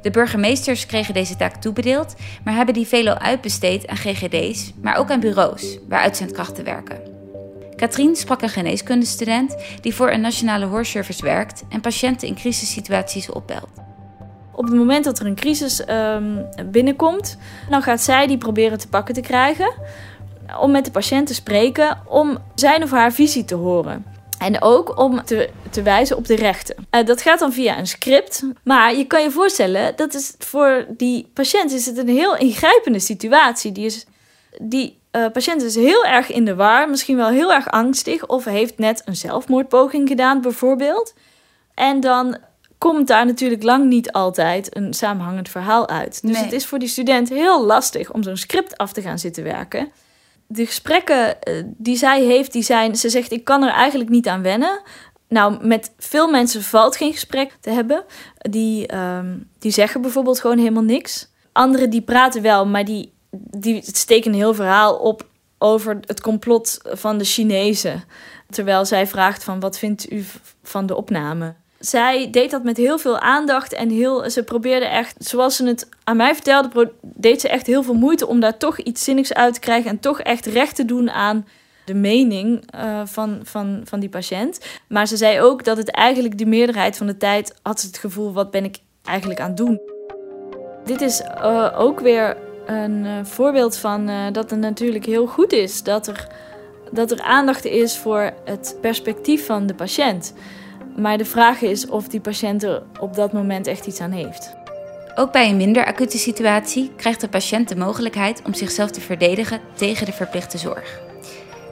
De 0.01 0.11
burgemeesters 0.11 0.85
kregen 0.85 1.13
deze 1.13 1.35
taak 1.35 1.55
toebedeeld, 1.55 2.15
maar 2.43 2.53
hebben 2.53 2.73
die 2.73 2.87
veelal 2.87 3.17
uitbesteed 3.17 3.87
aan 3.87 3.97
GGD's, 3.97 4.73
maar 4.81 4.97
ook 4.97 5.11
aan 5.11 5.19
bureaus 5.19 5.77
waar 5.87 6.01
uitzendkrachten 6.01 6.63
werken. 6.63 7.01
Katrien 7.75 8.15
sprak 8.15 8.41
een 8.41 8.49
geneeskundestudent 8.49 9.55
die 9.81 9.95
voor 9.95 10.11
een 10.11 10.21
nationale 10.21 10.65
hoorservice 10.65 11.23
werkt 11.23 11.63
en 11.69 11.81
patiënten 11.81 12.27
in 12.27 12.35
crisissituaties 12.35 13.29
opbelt. 13.29 13.90
Op 14.51 14.65
het 14.65 14.73
moment 14.73 15.03
dat 15.03 15.19
er 15.19 15.25
een 15.25 15.35
crisis 15.35 15.87
um, 15.89 16.45
binnenkomt, 16.65 17.37
dan 17.69 17.81
gaat 17.81 18.01
zij 18.01 18.27
die 18.27 18.37
proberen 18.37 18.77
te 18.77 18.87
pakken 18.87 19.13
te 19.13 19.21
krijgen. 19.21 19.73
om 20.59 20.71
met 20.71 20.85
de 20.85 20.91
patiënt 20.91 21.27
te 21.27 21.33
spreken, 21.33 22.01
om 22.07 22.37
zijn 22.55 22.83
of 22.83 22.91
haar 22.91 23.11
visie 23.11 23.45
te 23.45 23.55
horen. 23.55 24.05
En 24.41 24.61
ook 24.61 24.99
om 24.99 25.23
te, 25.23 25.49
wijzen 25.83 26.17
op 26.17 26.27
de 26.27 26.35
rechten. 26.35 26.75
Uh, 26.91 27.05
dat 27.05 27.21
gaat 27.21 27.39
dan 27.39 27.53
via 27.53 27.77
een 27.77 27.87
script. 27.87 28.43
Maar 28.63 28.95
je 28.95 29.05
kan 29.05 29.21
je 29.21 29.31
voorstellen, 29.31 29.95
dat 29.95 30.13
is 30.13 30.35
voor 30.39 30.85
die 30.89 31.29
patiënt 31.33 31.71
is 31.71 31.85
het 31.85 31.97
een 31.97 32.07
heel 32.07 32.37
ingrijpende 32.37 32.99
situatie. 32.99 33.71
Die, 33.71 33.85
is, 33.85 34.05
die 34.61 34.99
uh, 35.11 35.25
patiënt 35.33 35.61
is 35.61 35.75
heel 35.75 36.05
erg 36.05 36.31
in 36.31 36.45
de 36.45 36.55
war, 36.55 36.89
misschien 36.89 37.17
wel 37.17 37.29
heel 37.29 37.53
erg 37.53 37.69
angstig. 37.71 38.27
Of 38.27 38.45
heeft 38.45 38.77
net 38.77 39.01
een 39.05 39.15
zelfmoordpoging 39.15 40.07
gedaan, 40.07 40.41
bijvoorbeeld. 40.41 41.13
En 41.73 41.99
dan 41.99 42.37
komt 42.81 43.07
daar 43.07 43.25
natuurlijk 43.25 43.63
lang 43.63 43.85
niet 43.85 44.11
altijd 44.11 44.75
een 44.75 44.93
samenhangend 44.93 45.49
verhaal 45.49 45.89
uit. 45.89 46.21
Dus 46.27 46.39
het 46.39 46.51
is 46.51 46.65
voor 46.65 46.79
die 46.79 46.87
student 46.87 47.29
heel 47.29 47.65
lastig 47.65 48.11
om 48.11 48.23
zo'n 48.23 48.37
script 48.37 48.77
af 48.77 48.93
te 48.93 49.01
gaan 49.01 49.19
zitten 49.19 49.43
werken 49.43 49.91
de 50.51 50.65
gesprekken 50.65 51.41
eh, 51.41 51.63
die 51.65 51.95
zij 51.95 52.23
heeft, 52.23 52.51
die 52.51 52.63
zijn, 52.63 52.95
ze 52.95 53.09
zegt, 53.09 53.31
ik 53.31 53.43
kan 53.43 53.63
er 53.63 53.73
eigenlijk 53.73 54.09
niet 54.09 54.27
aan 54.27 54.41
wennen. 54.41 54.81
Nou, 55.27 55.67
met 55.67 55.93
veel 55.97 56.29
mensen 56.29 56.63
valt 56.63 56.95
geen 56.95 57.11
gesprek 57.11 57.57
te 57.59 57.69
hebben. 57.69 58.03
Die, 58.37 58.87
ehm, 58.87 59.37
die 59.59 59.71
zeggen 59.71 60.01
bijvoorbeeld 60.01 60.39
gewoon 60.39 60.57
helemaal 60.57 60.83
niks. 60.83 61.29
Anderen 61.51 61.89
die 61.89 62.01
praten 62.01 62.41
wel, 62.41 62.65
maar 62.65 62.85
die, 62.85 63.13
die 63.31 63.81
steken 63.85 64.31
een 64.31 64.37
heel 64.37 64.53
verhaal 64.53 64.95
op 64.95 65.27
over 65.57 65.97
het 66.05 66.21
complot 66.21 66.77
van 66.83 67.17
de 67.17 67.23
Chinezen. 67.23 68.03
Terwijl 68.49 68.85
zij 68.85 69.07
vraagt 69.07 69.43
van 69.43 69.59
wat 69.59 69.77
vindt 69.77 70.11
u 70.11 70.25
van 70.63 70.85
de 70.85 70.95
opname? 70.95 71.53
Zij 71.81 72.29
deed 72.29 72.51
dat 72.51 72.63
met 72.63 72.77
heel 72.77 72.97
veel 72.97 73.19
aandacht 73.19 73.73
en 73.73 73.89
heel, 73.89 74.29
ze 74.29 74.43
probeerde 74.43 74.85
echt, 74.85 75.15
zoals 75.19 75.55
ze 75.55 75.67
het 75.67 75.89
aan 76.03 76.17
mij 76.17 76.33
vertelde, 76.33 76.91
deed 77.01 77.41
ze 77.41 77.49
echt 77.49 77.67
heel 77.67 77.83
veel 77.83 77.93
moeite 77.93 78.27
om 78.27 78.39
daar 78.39 78.57
toch 78.57 78.79
iets 78.79 79.03
zinnigs 79.03 79.33
uit 79.33 79.53
te 79.53 79.59
krijgen 79.59 79.89
en 79.89 79.99
toch 79.99 80.19
echt 80.19 80.45
recht 80.45 80.75
te 80.75 80.85
doen 80.85 81.11
aan 81.11 81.47
de 81.85 81.93
mening 81.93 82.63
uh, 82.75 83.01
van, 83.05 83.39
van, 83.43 83.81
van 83.83 83.99
die 83.99 84.09
patiënt. 84.09 84.59
Maar 84.87 85.07
ze 85.07 85.17
zei 85.17 85.41
ook 85.41 85.63
dat 85.63 85.77
het 85.77 85.91
eigenlijk 85.91 86.37
de 86.37 86.45
meerderheid 86.45 86.97
van 86.97 87.07
de 87.07 87.17
tijd 87.17 87.55
had 87.61 87.79
ze 87.79 87.87
het 87.87 87.97
gevoel, 87.97 88.33
wat 88.33 88.51
ben 88.51 88.63
ik 88.63 88.77
eigenlijk 89.03 89.39
aan 89.39 89.47
het 89.47 89.57
doen? 89.57 89.81
Dit 90.85 91.01
is 91.01 91.21
uh, 91.21 91.75
ook 91.77 91.99
weer 91.99 92.37
een 92.65 93.05
uh, 93.05 93.11
voorbeeld 93.23 93.77
van 93.77 94.11
dat 94.31 94.49
het 94.49 94.59
natuurlijk 94.59 95.05
heel 95.05 95.27
goed 95.27 95.53
is 95.53 95.83
dat 95.83 96.07
er, 96.07 96.27
dat 96.91 97.11
er 97.11 97.21
aandacht 97.21 97.65
is 97.65 97.97
voor 97.97 98.33
het 98.45 98.77
perspectief 98.81 99.45
van 99.45 99.67
de 99.67 99.73
patiënt. 99.73 100.33
Maar 100.97 101.17
de 101.17 101.25
vraag 101.25 101.61
is 101.61 101.87
of 101.87 102.07
die 102.07 102.19
patiënt 102.19 102.63
er 102.63 102.83
op 102.99 103.15
dat 103.15 103.33
moment 103.33 103.67
echt 103.67 103.87
iets 103.87 103.99
aan 103.99 104.11
heeft. 104.11 104.55
Ook 105.15 105.31
bij 105.31 105.49
een 105.49 105.57
minder 105.57 105.85
acute 105.85 106.17
situatie 106.17 106.91
krijgt 106.95 107.21
de 107.21 107.27
patiënt 107.27 107.69
de 107.69 107.75
mogelijkheid 107.75 108.41
om 108.45 108.53
zichzelf 108.53 108.91
te 108.91 109.01
verdedigen 109.01 109.59
tegen 109.75 110.05
de 110.05 110.11
verplichte 110.11 110.57
zorg. 110.57 110.99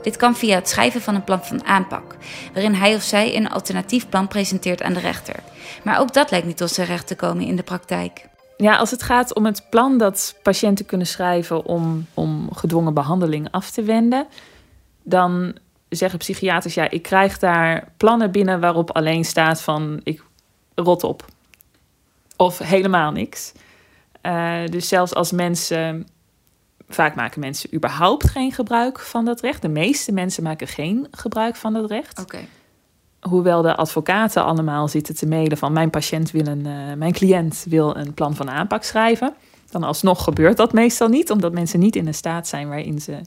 Dit 0.02 0.16
kan 0.16 0.36
via 0.36 0.54
het 0.54 0.68
schrijven 0.68 1.00
van 1.00 1.14
een 1.14 1.24
plan 1.24 1.44
van 1.44 1.64
aanpak, 1.64 2.16
waarin 2.52 2.74
hij 2.74 2.94
of 2.94 3.02
zij 3.02 3.36
een 3.36 3.50
alternatief 3.50 4.08
plan 4.08 4.28
presenteert 4.28 4.82
aan 4.82 4.92
de 4.92 5.00
rechter. 5.00 5.36
Maar 5.84 6.00
ook 6.00 6.12
dat 6.12 6.30
lijkt 6.30 6.46
niet 6.46 6.56
tot 6.56 6.70
zijn 6.70 6.86
recht 6.86 7.06
te 7.06 7.16
komen 7.16 7.44
in 7.44 7.56
de 7.56 7.62
praktijk. 7.62 8.28
Ja, 8.56 8.76
als 8.76 8.90
het 8.90 9.02
gaat 9.02 9.34
om 9.34 9.44
het 9.44 9.66
plan 9.70 9.98
dat 9.98 10.34
patiënten 10.42 10.86
kunnen 10.86 11.06
schrijven 11.06 11.64
om, 11.64 12.06
om 12.14 12.48
gedwongen 12.52 12.94
behandeling 12.94 13.48
af 13.50 13.70
te 13.70 13.82
wenden, 13.82 14.26
dan 15.02 15.54
zeggen 15.90 16.18
psychiaters, 16.18 16.74
ja, 16.74 16.90
ik 16.90 17.02
krijg 17.02 17.38
daar 17.38 17.92
plannen 17.96 18.30
binnen 18.30 18.60
waarop 18.60 18.90
alleen 18.90 19.24
staat 19.24 19.62
van 19.62 20.00
ik 20.02 20.22
rot 20.74 21.04
op. 21.04 21.24
Of 22.36 22.58
helemaal 22.58 23.12
niks. 23.12 23.52
Uh, 24.22 24.66
dus 24.66 24.88
zelfs 24.88 25.14
als 25.14 25.32
mensen, 25.32 26.08
vaak 26.88 27.14
maken 27.14 27.40
mensen 27.40 27.74
überhaupt 27.74 28.28
geen 28.28 28.52
gebruik 28.52 29.00
van 29.00 29.24
dat 29.24 29.40
recht. 29.40 29.62
De 29.62 29.68
meeste 29.68 30.12
mensen 30.12 30.42
maken 30.42 30.66
geen 30.66 31.06
gebruik 31.10 31.56
van 31.56 31.72
dat 31.72 31.90
recht. 31.90 32.20
Oké. 32.20 32.38
Hoewel 33.20 33.62
de 33.62 33.76
advocaten 33.76 34.44
allemaal 34.44 34.88
zitten 34.88 35.14
te 35.14 35.26
mailen 35.26 35.58
van 35.58 35.72
mijn 35.72 35.90
patiënt 35.90 36.30
wil 36.30 36.46
een, 36.46 36.66
uh, 36.66 36.92
mijn 36.96 37.12
cliënt 37.12 37.64
wil 37.68 37.96
een 37.96 38.14
plan 38.14 38.34
van 38.34 38.50
aanpak 38.50 38.82
schrijven. 38.82 39.34
Dan 39.70 39.82
alsnog 39.82 40.24
gebeurt 40.24 40.56
dat 40.56 40.72
meestal 40.72 41.08
niet, 41.08 41.30
omdat 41.30 41.52
mensen 41.52 41.80
niet 41.80 41.96
in 41.96 42.06
een 42.06 42.14
staat 42.14 42.48
zijn 42.48 42.68
waarin 42.68 43.00
ze 43.00 43.20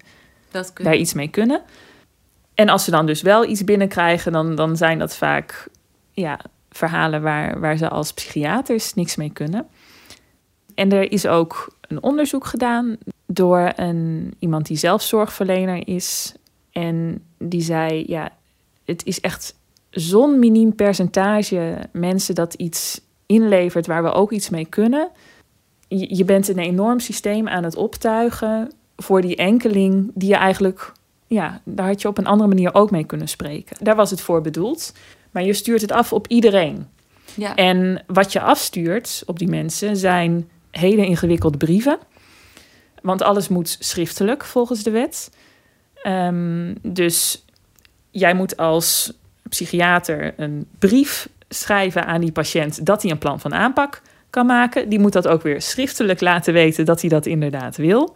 daar 0.74 0.96
iets 0.96 1.14
mee 1.14 1.28
kunnen. 1.28 1.62
En 2.56 2.70
als 2.70 2.84
ze 2.84 2.92
dan 2.92 3.06
dus 3.06 3.22
wel 3.22 3.46
iets 3.46 3.64
binnenkrijgen, 3.64 4.32
dan, 4.32 4.56
dan 4.56 4.78
zijn 4.78 5.00
dat 5.00 5.16
vaak 5.16 5.68
ja, 6.12 6.40
verhalen 6.70 7.22
waar, 7.22 7.60
waar 7.60 7.78
ze 7.78 7.90
als 7.90 8.14
psychiaters 8.14 8.94
niks 8.94 9.16
mee 9.16 9.32
kunnen. 9.32 9.68
En 10.76 10.92
er 10.92 11.12
is 11.12 11.28
ook 11.28 11.76
een 11.82 12.04
onderzoek 12.04 12.46
gedaan 12.46 12.98
door 13.26 13.72
een, 13.76 14.34
iemand 14.40 14.66
die 14.66 14.78
zelf 14.78 15.02
zorgverlener 15.02 15.88
is. 15.88 16.34
En 16.72 17.24
die 17.38 17.62
zei: 17.62 18.04
Ja, 18.08 18.30
het 18.86 19.06
is 19.06 19.22
echt 19.22 19.56
zo'n 19.90 20.40
miniem 20.40 20.76
percentage 20.76 21.78
mensen 21.92 22.36
dat 22.36 22.54
iets 22.54 23.02
inlevert 23.26 23.88
waar 23.88 24.04
we 24.04 24.12
ook 24.12 24.32
iets 24.32 24.50
mee 24.50 24.66
kunnen. 24.66 25.10
Je, 25.88 26.16
je 26.16 26.26
bent 26.26 26.48
een 26.48 26.60
enorm 26.60 27.00
systeem 27.00 27.48
aan 27.48 27.64
het 27.64 27.76
optuigen 27.76 28.72
voor 28.96 29.22
die 29.22 29.36
enkeling 29.36 30.12
die 30.14 30.30
je 30.30 30.36
eigenlijk 30.36 30.92
ja, 31.34 31.62
daar 31.64 31.88
had 31.88 32.02
je 32.02 32.08
op 32.08 32.18
een 32.18 32.26
andere 32.26 32.50
manier 32.50 32.74
ook 32.74 32.92
mee 32.92 33.04
kunnen 33.04 33.28
spreken. 33.28 33.78
Daar 33.80 33.96
was 33.96 34.10
het 34.10 34.22
voor 34.22 34.42
bedoeld. 34.42 34.94
Maar 35.34 35.44
je 35.44 35.54
stuurt 35.54 35.82
het 35.82 35.92
af 35.92 36.14
op 36.14 36.28
iedereen. 36.28 36.88
Ja. 37.36 37.56
En 37.56 38.04
wat 38.08 38.32
je 38.32 38.42
afstuurt 38.42 39.24
op 39.26 39.40
die 39.40 39.48
mensen 39.48 39.98
zijn 39.98 40.50
hele 40.72 41.06
ingewikkelde 41.06 41.58
brieven. 41.58 41.98
Want 43.02 43.22
alles 43.22 43.48
moet 43.48 43.78
schriftelijk 43.80 44.44
volgens 44.46 44.84
de 44.84 44.92
wet. 44.92 45.32
Um, 46.08 46.76
dus 46.82 47.46
jij 48.12 48.34
moet 48.34 48.58
als 48.58 49.14
psychiater 49.50 50.34
een 50.38 50.68
brief 50.80 51.30
schrijven 51.50 52.06
aan 52.06 52.22
die 52.22 52.32
patiënt 52.32 52.86
dat 52.86 53.02
hij 53.02 53.12
een 53.12 53.18
plan 53.18 53.40
van 53.40 53.54
aanpak 53.54 54.02
kan 54.30 54.46
maken. 54.46 54.90
Die 54.90 55.00
moet 55.00 55.14
dat 55.14 55.28
ook 55.28 55.42
weer 55.42 55.62
schriftelijk 55.62 56.22
laten 56.22 56.54
weten 56.54 56.86
dat 56.86 57.02
hij 57.02 57.10
dat 57.10 57.26
inderdaad 57.26 57.78
wil. 57.78 58.16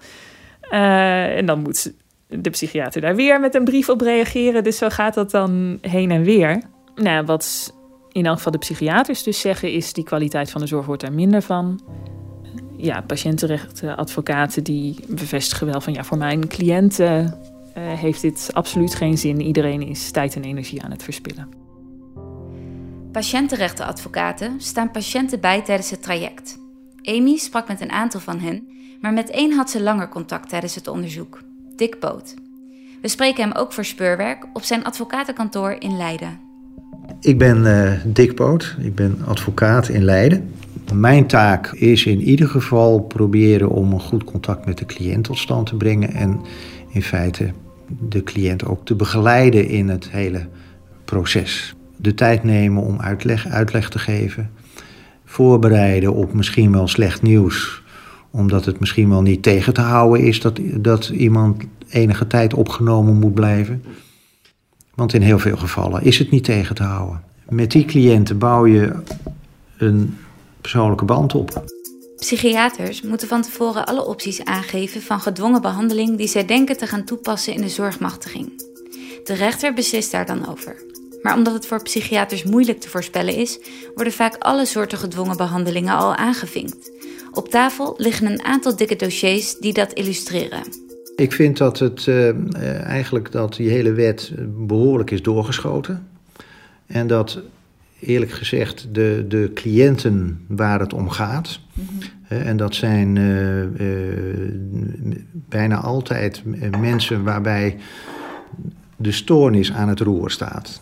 Uh, 0.72 1.38
en 1.38 1.46
dan 1.46 1.60
moet 1.60 1.92
de 2.28 2.50
psychiater 2.50 3.02
daar 3.02 3.16
weer 3.16 3.40
met 3.40 3.56
een 3.56 3.64
brief 3.64 3.90
op 3.90 4.02
reageren. 4.02 4.64
Dus 4.64 4.78
zo 4.78 4.90
gaat 4.90 5.14
dat 5.14 5.32
dan 5.32 5.78
heen 5.82 6.12
en 6.12 6.24
weer. 6.24 6.62
Nou, 6.96 7.26
wat 7.26 7.74
in 8.12 8.26
elk 8.26 8.36
geval 8.36 8.52
de 8.52 8.58
psychiaters 8.58 9.24
dus 9.24 9.40
zeggen, 9.40 9.72
is 9.72 9.94
die 9.94 10.04
kwaliteit 10.04 10.52
van 10.52 10.62
de 10.62 10.68
zorg 10.68 10.86
wordt 10.86 11.04
er 11.04 11.14
minder 11.14 11.42
van. 11.42 11.82
Ja, 12.78 13.02
patiëntenrechtadvocaten 13.02 14.64
die 14.64 14.96
bevestigen 15.08 15.68
wel 15.68 15.82
van 15.82 15.94
ja, 15.94 16.04
voor 16.04 16.18
mijn 16.18 16.48
cliënten 16.48 17.40
uh, 17.78 17.94
heeft 17.94 18.22
dit 18.22 18.50
absoluut 18.54 18.96
geen 18.96 19.18
zin. 19.18 19.42
Iedereen 19.42 19.82
is 19.82 20.12
tijd 20.12 20.36
en 20.36 20.44
energie 20.44 20.84
aan 20.84 20.92
het 20.92 21.04
verspillen. 21.04 21.50
Patiëntenrechtenadvocaten 23.12 24.62
staan 24.62 24.92
patiënten 24.92 25.40
bij 25.40 25.62
tijdens 25.62 25.90
het 25.90 26.04
traject. 26.04 26.60
Amy 27.02 27.38
sprak 27.38 27.68
met 27.68 27.82
een 27.82 27.92
aantal 27.92 28.20
van 28.20 28.40
hen, 28.40 28.68
maar 29.02 29.14
met 29.14 29.30
één 29.30 29.54
had 29.54 29.70
ze 29.70 29.82
langer 29.82 30.10
contact 30.10 30.50
tijdens 30.50 30.76
het 30.76 30.88
onderzoek. 30.88 31.40
Dick 31.78 32.00
Poot. 32.00 32.34
We 33.02 33.08
spreken 33.08 33.44
hem 33.44 33.52
ook 33.52 33.74
voor 33.74 33.86
speurwerk 33.86 34.48
op 34.54 34.64
zijn 34.64 34.84
advocatenkantoor 34.84 35.76
in 35.80 35.98
Leiden. 35.98 36.40
Ik 37.20 37.38
ben 37.38 37.66
uh, 37.66 37.92
Dick 38.06 38.36
Poot, 38.36 38.76
ik 38.80 38.96
ben 38.96 39.22
advocaat 39.26 39.90
in 39.90 40.04
Leiden. 40.04 40.54
Mijn 40.94 41.28
taak 41.28 41.72
is 41.72 42.06
in 42.06 42.22
ieder 42.22 42.48
geval 42.48 43.00
proberen 43.00 43.70
om 43.70 43.94
een 43.94 44.00
goed 44.00 44.24
contact 44.24 44.66
met 44.66 44.78
de 44.78 44.86
cliënt 44.86 45.24
tot 45.24 45.38
stand 45.38 45.68
te 45.68 45.76
brengen 45.76 46.14
en 46.14 46.40
in 46.90 47.04
feite 47.04 47.52
de 47.88 48.24
cliënt 48.24 48.66
ook 48.66 48.86
te 48.86 48.96
begeleiden 48.96 49.68
in 49.68 49.90
het 49.90 50.10
hele 50.12 50.48
proces. 51.06 51.76
De 51.96 52.14
tijd 52.14 52.44
nemen 52.44 52.84
om 52.84 53.00
uitleg, 53.00 53.48
uitleg 53.48 53.90
te 53.90 54.00
geven, 54.00 54.52
voorbereiden 55.26 56.14
op 56.14 56.34
misschien 56.34 56.72
wel 56.72 56.88
slecht 56.88 57.22
nieuws 57.22 57.84
omdat 58.32 58.66
het 58.66 58.80
misschien 58.80 59.10
wel 59.10 59.22
niet 59.22 59.44
tegen 59.44 59.74
te 59.74 59.82
houden 59.82 60.26
is 60.26 60.42
dat, 60.42 60.60
dat 60.64 61.08
iemand 61.08 61.64
enige 61.90 62.28
tijd 62.28 62.54
opgenomen 62.54 63.16
moet 63.16 63.34
blijven. 63.34 63.84
Want 64.96 65.14
in 65.14 65.22
heel 65.22 65.40
veel 65.40 65.58
gevallen 65.58 66.04
is 66.04 66.20
het 66.20 66.32
niet 66.32 66.44
tegen 66.44 66.76
te 66.76 66.84
houden. 66.84 67.24
Met 67.50 67.72
die 67.72 67.86
cliënten 67.86 68.38
bouw 68.38 68.66
je 68.66 68.94
een 69.78 70.18
persoonlijke 70.62 71.06
band 71.06 71.36
op. 71.36 71.64
Psychiaters 72.18 73.02
moeten 73.02 73.28
van 73.28 73.42
tevoren 73.42 73.86
alle 73.86 74.06
opties 74.06 74.44
aangeven 74.44 75.02
van 75.02 75.20
gedwongen 75.20 75.62
behandeling 75.62 76.18
die 76.18 76.28
zij 76.28 76.46
denken 76.46 76.78
te 76.78 76.88
gaan 76.88 77.04
toepassen 77.04 77.54
in 77.54 77.62
de 77.62 77.70
zorgmachtiging. 77.70 78.64
De 79.24 79.34
rechter 79.34 79.74
beslist 79.74 80.12
daar 80.12 80.26
dan 80.26 80.50
over. 80.50 80.76
Maar 81.22 81.36
omdat 81.36 81.54
het 81.54 81.68
voor 81.68 81.84
psychiaters 81.84 82.44
moeilijk 82.44 82.80
te 82.80 82.90
voorspellen 82.90 83.36
is, 83.36 83.60
worden 83.96 84.14
vaak 84.14 84.36
alle 84.40 84.66
soorten 84.66 84.98
gedwongen 84.98 85.38
behandelingen 85.38 85.96
al 85.96 86.16
aangevinkt. 86.16 86.92
Op 87.38 87.50
tafel 87.50 87.94
liggen 87.98 88.26
een 88.26 88.44
aantal 88.44 88.76
dikke 88.76 88.96
dossiers 88.96 89.56
die 89.56 89.74
dat 89.74 89.94
illustreren. 89.94 90.62
Ik 91.16 91.32
vind 91.32 91.58
dat 91.58 91.80
het 91.80 92.06
uh, 92.06 92.30
eigenlijk 92.82 93.32
dat 93.32 93.56
die 93.56 93.70
hele 93.70 93.92
wet 93.92 94.32
behoorlijk 94.48 95.12
is 95.12 95.22
doorgeschoten. 95.22 96.08
En 96.86 97.08
dat 97.08 97.42
eerlijk 98.00 98.32
gezegd 98.32 98.88
de, 98.92 99.26
de 99.28 99.52
cliënten 99.54 100.46
waar 100.48 100.80
het 100.80 100.94
om 100.94 101.10
gaat. 101.10 101.60
En 102.28 102.58
dat 102.58 102.76
zijn 102.76 103.18
eh, 103.18 103.64
eh, 103.64 103.70
bijna 105.32 105.78
altijd 105.78 106.44
mensen 106.80 107.24
waarbij 107.24 107.78
de 108.96 109.12
stoornis 109.12 109.72
aan 109.72 109.90
het 109.90 110.00
roer 110.00 110.32
staat. 110.32 110.82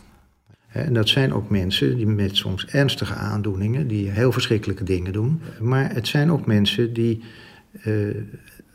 En 0.75 0.93
dat 0.93 1.09
zijn 1.09 1.33
ook 1.33 1.49
mensen 1.49 1.95
die 1.95 2.07
met 2.07 2.35
soms 2.35 2.65
ernstige 2.65 3.13
aandoeningen, 3.13 3.87
die 3.87 4.09
heel 4.09 4.31
verschrikkelijke 4.31 4.83
dingen 4.83 5.13
doen. 5.13 5.41
Maar 5.59 5.93
het 5.93 6.07
zijn 6.07 6.31
ook 6.31 6.45
mensen 6.45 6.93
die, 6.93 7.23
uh, 7.85 8.15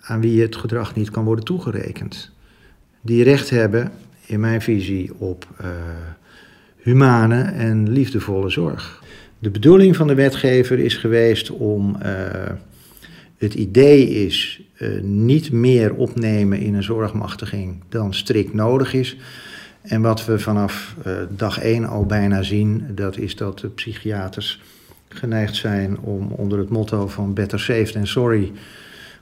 aan 0.01 0.21
wie 0.21 0.43
het 0.43 0.57
gedrag 0.57 0.95
niet 0.95 1.11
kan 1.11 1.25
worden 1.25 1.45
toegerekend. 1.45 2.31
Die 3.01 3.23
recht 3.23 3.51
hebben, 3.51 3.93
in 4.27 4.41
mijn 4.41 4.63
visie, 4.63 5.15
op 5.19 5.47
uh, 5.61 5.69
humane 6.77 7.43
en 7.43 7.89
liefdevolle 7.89 8.51
zorg. 8.51 9.03
De 9.39 9.51
bedoeling 9.51 9.97
van 9.97 10.07
de 10.07 10.15
wetgever 10.15 10.79
is 10.79 10.97
geweest 10.97 11.51
om. 11.51 11.97
Uh, 12.03 12.13
het 13.37 13.55
idee 13.55 14.09
is 14.09 14.63
niet 15.03 15.53
meer 15.53 15.95
opnemen 15.95 16.59
in 16.59 16.75
een 16.75 16.83
zorgmachtiging 16.83 17.83
dan 17.89 18.15
strikt 18.15 18.55
nodig 18.55 18.95
is. 18.95 19.17
En 19.83 20.03
wat 20.03 20.25
we 20.25 20.39
vanaf 20.39 20.95
uh, 21.07 21.13
dag 21.29 21.59
één 21.59 21.85
al 21.85 22.07
bijna 22.07 22.43
zien, 22.43 22.87
dat 22.95 23.17
is 23.17 23.37
dat 23.37 23.59
de 23.59 23.69
psychiaters 23.69 24.61
geneigd 25.09 25.57
zijn 25.57 25.99
om 25.99 26.31
onder 26.31 26.59
het 26.59 26.69
motto 26.69 27.09
van 27.09 27.35
better 27.35 27.61
safe 27.61 27.93
than 27.93 28.07
sorry, 28.07 28.53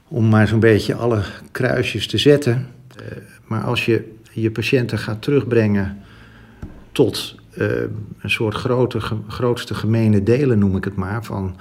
om 0.09 0.29
maar 0.29 0.49
zo'n 0.49 0.61
beetje 0.61 0.95
alle 0.95 1.23
kruisjes 1.53 2.07
te 2.07 2.19
zetten. 2.19 2.67
Uh, 3.01 3.05
maar 3.45 3.63
als 3.63 3.85
je 3.85 4.13
je 4.33 4.51
patiënten 4.51 4.99
gaat 4.99 5.23
terugbrengen 5.23 5.99
tot 6.93 7.35
uh, 7.59 7.67
een 8.21 8.31
soort 8.31 8.55
grote, 8.55 9.01
grootste 9.29 9.75
gemene 9.75 10.23
delen, 10.23 10.59
noem 10.59 10.77
ik 10.77 10.85
het 10.85 10.97
maar, 10.97 11.25
van 11.25 11.57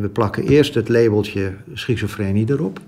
we 0.00 0.10
plakken 0.12 0.46
eerst 0.46 0.74
het 0.74 0.88
labeltje 0.88 1.52
schizofrenie 1.74 2.50
erop. 2.50 2.80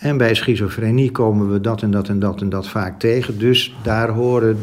En 0.00 0.16
bij 0.16 0.34
schizofrenie 0.34 1.10
komen 1.10 1.52
we 1.52 1.60
dat 1.60 1.82
en 1.82 1.90
dat 1.90 2.08
en 2.08 2.18
dat 2.18 2.40
en 2.40 2.48
dat 2.48 2.68
vaak 2.68 2.98
tegen. 2.98 3.38
Dus 3.38 3.74
daar 3.82 4.08
horen 4.08 4.58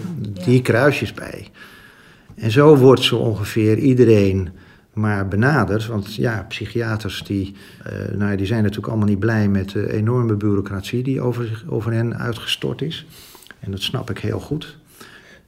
die 0.46 0.62
kruisjes 0.62 1.14
bij. 1.14 1.48
En 2.36 2.52
zo 2.52 2.78
wordt 2.78 3.02
zo 3.02 3.18
ongeveer 3.18 3.78
iedereen 3.78 4.50
maar 4.94 5.28
benaderd. 5.28 5.88
Want 5.88 6.16
ja, 6.16 6.46
psychiaters 6.48 7.24
die, 7.24 7.56
uh, 7.88 8.18
nou, 8.18 8.38
die 8.38 8.46
zijn 8.46 8.62
natuurlijk 8.62 8.88
allemaal 8.88 9.08
niet 9.08 9.20
blij 9.20 9.48
met 9.48 9.70
de 9.70 9.94
enorme 9.94 10.36
bureaucratie 10.36 11.04
die 11.04 11.22
over, 11.22 11.64
over 11.68 11.92
hen 11.94 12.18
uitgestort 12.18 12.82
is. 12.82 13.06
En 13.60 13.72
dat 13.72 13.82
snap 13.82 14.10
ik 14.10 14.18
heel 14.18 14.40
goed. 14.40 14.78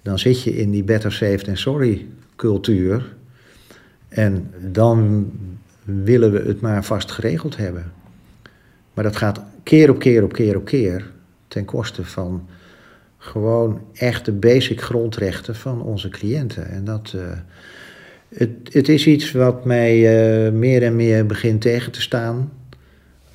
Dan 0.02 0.20
zit 0.20 0.44
je 0.44 0.58
in 0.58 0.72
die 0.72 0.84
better 0.84 1.12
safe 1.12 1.38
than 1.38 1.58
sorry 1.58 2.08
cultuur. 2.36 3.16
En 4.08 4.54
dan 4.72 5.32
willen 5.84 6.32
we 6.32 6.40
het 6.40 6.62
maar 6.62 6.86
vast 6.86 7.12
geregeld 7.12 7.58
hebben. 7.58 7.92
Maar 9.00 9.08
dat 9.08 9.18
gaat 9.18 9.42
keer 9.64 9.90
op 9.90 10.00
keer 10.00 10.24
op 10.24 10.34
keer 10.34 10.56
op 10.56 10.66
keer 10.66 11.12
ten 11.48 11.66
koste 11.66 12.06
van 12.06 12.48
gewoon 13.18 13.82
echte 13.94 14.32
basic 14.32 14.82
grondrechten 14.82 15.56
van 15.56 15.82
onze 15.82 16.10
cliënten. 16.10 16.70
En 16.70 16.84
dat, 16.84 17.14
uh, 17.16 17.22
het, 18.36 18.50
het 18.64 18.90
is 18.90 19.08
iets 19.08 19.32
wat 19.32 19.66
mij 19.66 19.96
uh, 19.96 20.52
meer 20.52 20.84
en 20.84 20.96
meer 20.96 21.26
begint 21.26 21.62
tegen 21.62 21.92
te 21.92 22.02
staan 22.02 22.52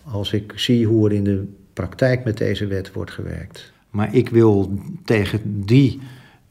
als 0.03 0.33
ik 0.33 0.53
zie 0.55 0.87
hoe 0.87 1.09
er 1.09 1.15
in 1.15 1.25
de 1.25 1.53
praktijk 1.73 2.25
met 2.25 2.39
deze 2.39 2.67
wet 2.67 2.93
wordt 2.93 3.11
gewerkt. 3.11 3.73
Maar 3.91 4.15
ik 4.15 4.29
wil 4.29 4.79
tegen 5.05 5.41
die 5.45 6.01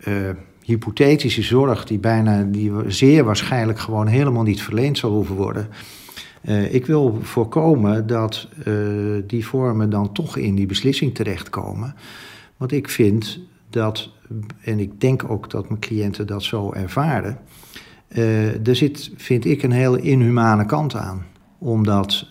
uh, 0.08 0.30
hypothetische 0.64 1.42
zorg, 1.42 1.86
die 1.86 2.00
bijna, 2.00 2.44
die 2.44 2.72
zeer 2.88 3.24
waarschijnlijk 3.24 3.80
gewoon 3.80 4.08
helemaal 4.08 4.44
niet 4.44 4.62
verleend 4.62 4.98
zal 4.98 5.12
hoeven 5.12 5.36
worden, 5.36 5.68
uh, 6.46 6.74
ik 6.74 6.86
wil 6.86 7.20
voorkomen 7.22 8.08
dat 8.08 8.48
uh, 8.68 8.74
die 9.28 9.46
vormen 9.46 9.90
dan 9.90 10.12
toch 10.12 10.38
in 10.38 10.56
die 10.56 10.66
beslissing 10.66 11.16
terechtkomen. 11.16 11.96
Want 12.58 12.72
ik 12.72 12.90
vind 12.90 13.40
dat, 13.70 14.10
en 14.62 14.80
ik 14.80 15.02
denk 15.02 15.30
ook 15.30 15.50
dat 15.50 15.68
mijn 15.70 15.80
cliënten 15.80 16.28
dat 16.28 16.44
zo 16.44 16.72
ervaren, 16.72 17.40
uh, 18.08 18.68
er 18.68 18.76
zit, 18.76 19.12
vind 19.16 19.46
ik, 19.46 19.64
een 19.64 19.72
hele 19.72 20.02
inhumane 20.02 20.66
kant 20.66 20.96
aan. 20.96 21.26
Omdat 21.58 22.28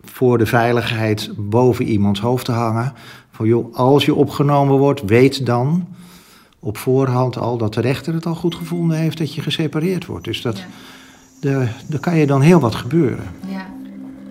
voor 0.00 0.38
de 0.38 0.46
veiligheid 0.46 1.30
boven 1.36 1.84
iemands 1.84 2.20
hoofd 2.20 2.44
te 2.44 2.52
hangen, 2.52 2.92
van 3.30 3.46
joh, 3.46 3.74
als 3.74 4.04
je 4.04 4.14
opgenomen 4.14 4.78
wordt, 4.78 5.02
weet 5.04 5.46
dan 5.46 5.88
op 6.58 6.76
voorhand 6.78 7.36
al 7.36 7.58
dat 7.58 7.74
de 7.74 7.80
rechter 7.80 8.14
het 8.14 8.26
al 8.26 8.34
goed 8.34 8.54
gevonden 8.54 8.96
heeft 8.96 9.18
dat 9.18 9.34
je 9.34 9.40
gesepareerd 9.40 10.06
wordt. 10.06 10.24
Dus 10.24 10.42
dat. 10.42 10.64
Er 11.50 12.00
kan 12.00 12.16
je 12.16 12.26
dan 12.26 12.40
heel 12.40 12.60
wat 12.60 12.74
gebeuren. 12.74 13.30
Ja. 13.48 13.66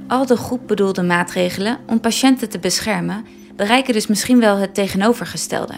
Al 0.07 0.25
de 0.25 0.37
goed 0.37 0.67
bedoelde 0.67 1.03
maatregelen 1.03 1.77
om 1.87 1.99
patiënten 1.99 2.49
te 2.49 2.59
beschermen 2.59 3.25
bereiken 3.55 3.93
dus 3.93 4.07
misschien 4.07 4.39
wel 4.39 4.57
het 4.57 4.73
tegenovergestelde. 4.73 5.73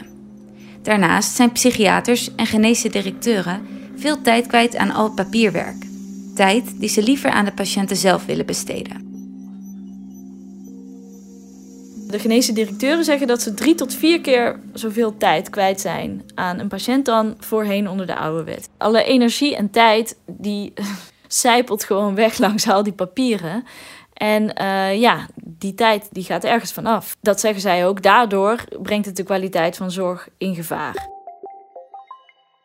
Daarnaast 0.81 1.35
zijn 1.35 1.51
psychiaters 1.51 2.35
en 2.35 2.45
geneesde 2.45 2.89
directeuren 2.89 3.61
veel 3.95 4.21
tijd 4.21 4.47
kwijt 4.47 4.75
aan 4.75 4.91
al 4.91 5.03
het 5.03 5.15
papierwerk. 5.15 5.85
Tijd 6.35 6.79
die 6.79 6.89
ze 6.89 7.03
liever 7.03 7.29
aan 7.29 7.45
de 7.45 7.53
patiënten 7.53 7.97
zelf 7.97 8.25
willen 8.25 8.45
besteden. 8.45 9.11
De 12.07 12.19
geneesde 12.19 12.53
directeuren 12.53 13.03
zeggen 13.03 13.27
dat 13.27 13.41
ze 13.41 13.53
drie 13.53 13.75
tot 13.75 13.93
vier 13.93 14.21
keer 14.21 14.59
zoveel 14.73 15.17
tijd 15.17 15.49
kwijt 15.49 15.81
zijn 15.81 16.23
aan 16.35 16.59
een 16.59 16.67
patiënt 16.67 17.05
dan 17.05 17.35
voorheen 17.39 17.89
onder 17.89 18.05
de 18.07 18.15
oude 18.15 18.43
wet. 18.43 18.69
Alle 18.77 19.03
energie 19.03 19.55
en 19.55 19.69
tijd 19.69 20.17
die 20.27 20.73
zijpelt 21.33 21.83
gewoon 21.83 22.15
weg 22.15 22.37
langs 22.45 22.69
al 22.69 22.83
die 22.83 22.93
papieren. 22.93 23.63
En 24.13 24.61
uh, 24.61 24.99
ja, 24.99 25.27
die 25.35 25.73
tijd 25.73 26.07
die 26.11 26.23
gaat 26.23 26.43
ergens 26.43 26.73
vanaf. 26.73 27.15
Dat 27.21 27.39
zeggen 27.39 27.61
zij 27.61 27.87
ook. 27.87 28.01
Daardoor 28.01 28.63
brengt 28.81 29.05
het 29.05 29.15
de 29.15 29.23
kwaliteit 29.23 29.77
van 29.77 29.91
zorg 29.91 30.29
in 30.37 30.55
gevaar. 30.55 31.07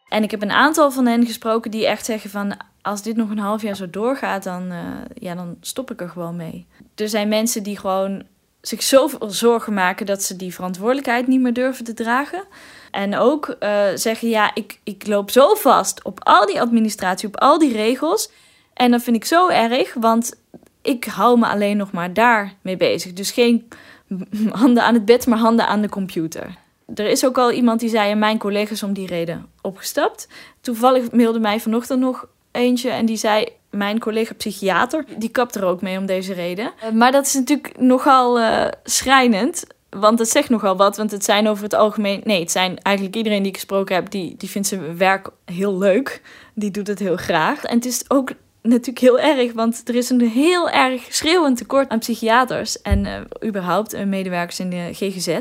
En 0.09 0.23
ik 0.23 0.31
heb 0.31 0.43
een 0.43 0.51
aantal 0.51 0.91
van 0.91 1.07
hen 1.07 1.27
gesproken 1.27 1.71
die 1.71 1.87
echt 1.87 2.05
zeggen 2.05 2.31
van... 2.31 2.57
als 2.83 3.03
dit 3.03 3.17
nog 3.17 3.31
een 3.31 3.39
half 3.39 3.63
jaar 3.63 3.77
zo 3.77 3.91
doorgaat, 3.91 4.43
dan, 4.43 4.73
uh, 4.73 4.79
ja, 5.15 5.35
dan 5.35 5.57
stop 5.61 5.91
ik 5.91 6.01
er 6.01 6.09
gewoon 6.09 6.37
mee. 6.37 6.67
Er 6.95 7.09
zijn 7.09 7.29
mensen 7.29 7.63
die 7.63 7.79
gewoon 7.79 8.23
zich 8.61 8.83
zoveel 8.83 9.31
zorgen 9.31 9.75
maken... 9.75 10.07
dat 10.07 10.23
ze 10.23 10.37
die 10.37 10.55
verantwoordelijkheid 10.55 11.27
niet 11.27 11.41
meer 11.41 11.53
durven 11.53 11.85
te 11.85 11.95
dragen. 11.95 12.45
En 12.91 13.17
ook 13.17 13.57
uh, 13.61 13.81
zeggen, 13.95 14.29
ja, 14.29 14.51
ik, 14.55 14.81
ik 14.85 15.07
loop 15.07 15.31
zo 15.31 15.55
vast 15.55 16.05
op 16.05 16.25
al 16.25 16.47
die 16.47 16.61
administratie, 16.61 17.29
op 17.29 17.37
al 17.37 17.59
die 17.59 17.73
regels... 17.73 18.31
En 18.79 18.91
dat 18.91 19.03
vind 19.03 19.17
ik 19.17 19.25
zo 19.25 19.49
erg, 19.49 19.95
want 19.95 20.41
ik 20.83 21.05
hou 21.05 21.39
me 21.39 21.47
alleen 21.47 21.77
nog 21.77 21.93
maar 21.93 22.13
daar 22.13 22.55
mee 22.63 22.77
bezig. 22.77 23.13
Dus 23.13 23.31
geen 23.31 23.69
handen 24.51 24.83
aan 24.83 24.95
het 24.95 25.05
bed, 25.05 25.27
maar 25.27 25.39
handen 25.39 25.67
aan 25.67 25.81
de 25.81 25.89
computer. 25.89 26.57
Er 26.95 27.07
is 27.07 27.27
ook 27.27 27.39
al 27.39 27.53
iemand 27.53 27.81
die 27.81 27.89
zei, 27.89 28.11
en 28.11 28.19
mijn 28.19 28.39
collega's 28.39 28.83
om 28.83 28.93
die 28.93 29.07
reden 29.07 29.47
opgestapt. 29.63 30.29
Toevallig 30.61 31.11
mailde 31.13 31.39
mij 31.39 31.61
vanochtend 31.61 32.01
nog 32.01 32.27
eentje 32.51 32.91
en 32.91 33.07
die 33.07 33.17
zei, 33.17 33.47
mijn 33.71 33.99
collega 33.99 34.35
psychiater, 34.35 35.05
die 35.19 35.29
kapt 35.29 35.55
er 35.55 35.65
ook 35.65 35.83
mee 35.83 35.99
om 35.99 36.07
deze 36.07 36.33
reden. 36.33 36.73
Eh, 36.81 36.91
maar 36.91 37.13
dat 37.13 37.27
is 37.27 37.35
natuurlijk 37.35 37.79
nogal 37.79 38.41
uh, 38.41 38.67
schrijnend. 38.85 39.65
Want 39.91 40.19
het 40.19 40.29
zegt 40.29 40.49
nogal 40.49 40.77
wat, 40.77 40.97
want 40.97 41.11
het 41.11 41.25
zijn 41.25 41.49
over 41.49 41.65
het 41.65 41.75
algemeen... 41.75 42.21
Nee, 42.25 42.41
het 42.41 42.51
zijn 42.51 42.79
eigenlijk 42.79 43.17
iedereen 43.17 43.43
die 43.43 43.51
ik 43.51 43.57
gesproken 43.57 43.95
heb, 43.95 44.11
die, 44.11 44.35
die 44.37 44.49
vindt 44.49 44.69
zijn 44.69 44.97
werk 44.97 45.31
heel 45.45 45.79
leuk. 45.79 46.23
Die 46.55 46.71
doet 46.71 46.87
het 46.87 46.99
heel 46.99 47.17
graag. 47.17 47.65
En 47.65 47.77
het 47.77 47.87
is 47.87 48.05
ook 48.09 48.31
natuurlijk 48.63 48.99
heel 48.99 49.19
erg, 49.19 49.53
want 49.53 49.89
er 49.89 49.95
is 49.95 50.11
een 50.11 50.21
heel 50.21 50.71
erg 50.71 51.07
schreeuwend 51.15 51.57
tekort 51.57 51.89
aan 51.89 51.99
psychiaters 51.99 52.83
en 52.83 53.05
uh, 53.05 53.21
überhaupt 53.45 53.95
uh, 53.95 54.05
medewerkers 54.05 54.61
in 54.61 54.71
de 54.71 54.89
GGZ. 54.93 55.39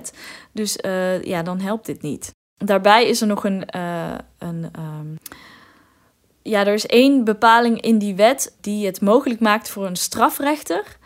Dus 0.51 0.77
uh, 0.85 1.23
ja, 1.23 1.43
dan 1.43 1.59
helpt 1.59 1.85
dit 1.85 2.01
niet. 2.01 2.31
Daarbij 2.57 3.07
is 3.07 3.21
er 3.21 3.27
nog 3.27 3.43
een. 3.43 3.63
een 4.37 4.71
um... 4.79 5.17
ja, 6.41 6.65
er 6.65 6.73
is 6.73 6.85
één 6.85 7.23
bepaling 7.23 7.81
in 7.81 7.97
die 7.97 8.15
wet 8.15 8.55
die 8.61 8.85
het 8.85 9.01
mogelijk 9.01 9.39
maakt 9.39 9.69
voor 9.69 9.85
een 9.85 9.95
strafrechter 9.95 10.97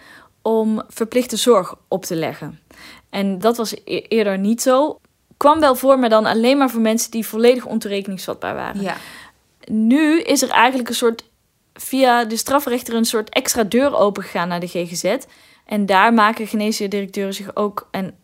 om 0.42 0.82
verplichte 0.88 1.38
zorg 1.38 1.76
op 1.88 2.06
te 2.06 2.16
leggen. 2.16 2.60
En 3.10 3.40
dat 3.40 3.58
was 3.58 3.74
e 3.86 4.00
eerder 4.00 4.38
niet 4.38 4.62
zo. 4.62 5.00
Kwam 5.38 5.60
wel 5.60 5.76
voor, 5.76 6.00
maar 6.00 6.10
dan 6.10 6.26
alleen 6.26 6.58
maar 6.58 6.70
voor 6.70 6.82
mensen 6.82 7.12
die 7.12 7.28
volledig 7.28 7.66
ontoerekeningsvatbaar 7.66 8.56
waren. 8.56 8.82
Ja. 8.82 8.96
Nu 9.66 10.22
is 10.22 10.42
er 10.42 10.50
eigenlijk 10.50 10.90
een 10.90 10.96
soort 10.96 11.24
via 11.74 12.26
de 12.26 12.38
strafrechter 12.38 12.94
een 12.94 13.06
soort 13.06 13.30
extra 13.30 13.64
deur 13.64 13.96
opengegaan 13.96 14.48
naar 14.48 14.60
de 14.60 14.68
GGZ. 14.68 15.18
En 15.66 15.86
daar 15.86 16.14
maken 16.14 16.48
geneesheer 16.48 16.90
directeuren 16.90 17.34
zich 17.34 17.56
ook 17.56 17.88
en, 17.92 18.16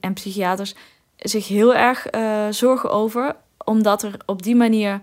en 0.00 0.12
psychiaters 0.12 0.74
zich 1.16 1.48
heel 1.48 1.74
erg 1.74 2.14
uh, 2.14 2.46
zorgen 2.50 2.90
over. 2.90 3.36
Omdat 3.64 4.02
er 4.02 4.16
op 4.26 4.42
die 4.42 4.56
manier 4.56 5.00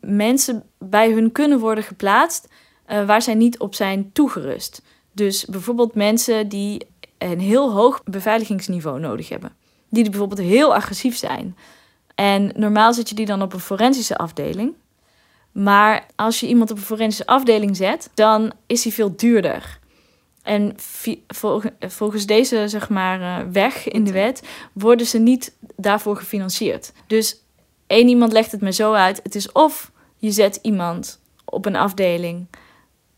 mensen 0.00 0.62
bij 0.78 1.10
hun 1.10 1.32
kunnen 1.32 1.58
worden 1.58 1.84
geplaatst 1.84 2.48
uh, 2.88 3.06
waar 3.06 3.22
zij 3.22 3.34
niet 3.34 3.58
op 3.58 3.74
zijn 3.74 4.12
toegerust. 4.12 4.82
Dus 5.12 5.44
bijvoorbeeld 5.44 5.94
mensen 5.94 6.48
die 6.48 6.86
een 7.18 7.40
heel 7.40 7.72
hoog 7.72 8.02
beveiligingsniveau 8.04 9.00
nodig 9.00 9.28
hebben. 9.28 9.52
Die 9.88 10.10
bijvoorbeeld 10.10 10.40
heel 10.40 10.74
agressief 10.74 11.16
zijn. 11.16 11.56
En 12.14 12.52
normaal 12.56 12.92
zit 12.92 13.08
je 13.08 13.14
die 13.14 13.26
dan 13.26 13.42
op 13.42 13.52
een 13.52 13.60
forensische 13.60 14.16
afdeling. 14.16 14.74
Maar 15.52 16.06
als 16.16 16.40
je 16.40 16.46
iemand 16.46 16.70
op 16.70 16.76
een 16.76 16.82
forensische 16.82 17.26
afdeling 17.26 17.76
zet, 17.76 18.10
dan 18.14 18.52
is 18.66 18.84
hij 18.84 18.92
veel 18.92 19.16
duurder. 19.16 19.80
En 20.42 20.74
volgens 21.78 22.26
deze 22.26 22.68
zeg 22.68 22.88
maar, 22.88 23.20
eh, 23.20 23.46
weg 23.52 23.88
in 23.88 24.04
de 24.04 24.12
wet 24.12 24.42
worden 24.72 25.06
ze 25.06 25.18
niet 25.18 25.56
daarvoor 25.76 26.16
gefinancierd. 26.16 26.92
Dus 27.06 27.36
één 27.86 28.08
iemand 28.08 28.32
legt 28.32 28.52
het 28.52 28.60
me 28.60 28.72
zo 28.72 28.92
uit: 28.92 29.20
het 29.22 29.34
is 29.34 29.52
of 29.52 29.90
je 30.16 30.30
zet 30.30 30.58
iemand 30.62 31.20
op 31.44 31.66
een 31.66 31.76
afdeling, 31.76 32.46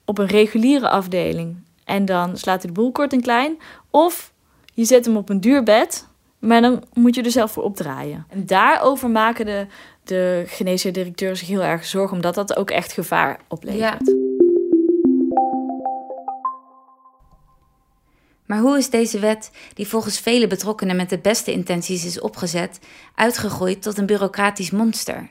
op 0.04 0.18
een 0.18 0.26
reguliere 0.26 0.88
afdeling, 0.88 1.56
en 1.84 2.04
dan 2.04 2.36
slaat 2.36 2.62
hij 2.62 2.72
de 2.72 2.80
boel 2.80 2.92
kort 2.92 3.12
en 3.12 3.20
klein, 3.20 3.58
of 3.90 4.32
je 4.74 4.84
zet 4.84 5.04
hem 5.04 5.16
op 5.16 5.28
een 5.28 5.40
duur 5.40 5.62
bed, 5.62 6.06
maar 6.38 6.60
dan 6.60 6.84
moet 6.92 7.14
je 7.14 7.22
er 7.22 7.30
zelf 7.30 7.52
voor 7.52 7.62
opdraaien. 7.62 8.26
En 8.28 8.46
daarover 8.46 9.10
maken 9.10 9.46
de, 9.46 9.66
de 10.04 10.44
geneesheer-directeurs 10.46 11.38
zich 11.38 11.48
heel 11.48 11.62
erg 11.62 11.84
zorgen, 11.84 12.16
omdat 12.16 12.34
dat 12.34 12.56
ook 12.56 12.70
echt 12.70 12.92
gevaar 12.92 13.40
oplevert. 13.48 13.80
Ja. 13.80 14.22
Maar 18.46 18.58
hoe 18.58 18.78
is 18.78 18.90
deze 18.90 19.18
wet, 19.18 19.50
die 19.74 19.88
volgens 19.88 20.20
vele 20.20 20.46
betrokkenen 20.46 20.96
met 20.96 21.10
de 21.10 21.18
beste 21.18 21.52
intenties 21.52 22.04
is 22.04 22.20
opgezet, 22.20 22.80
uitgegroeid 23.14 23.82
tot 23.82 23.98
een 23.98 24.06
bureaucratisch 24.06 24.70
monster? 24.70 25.28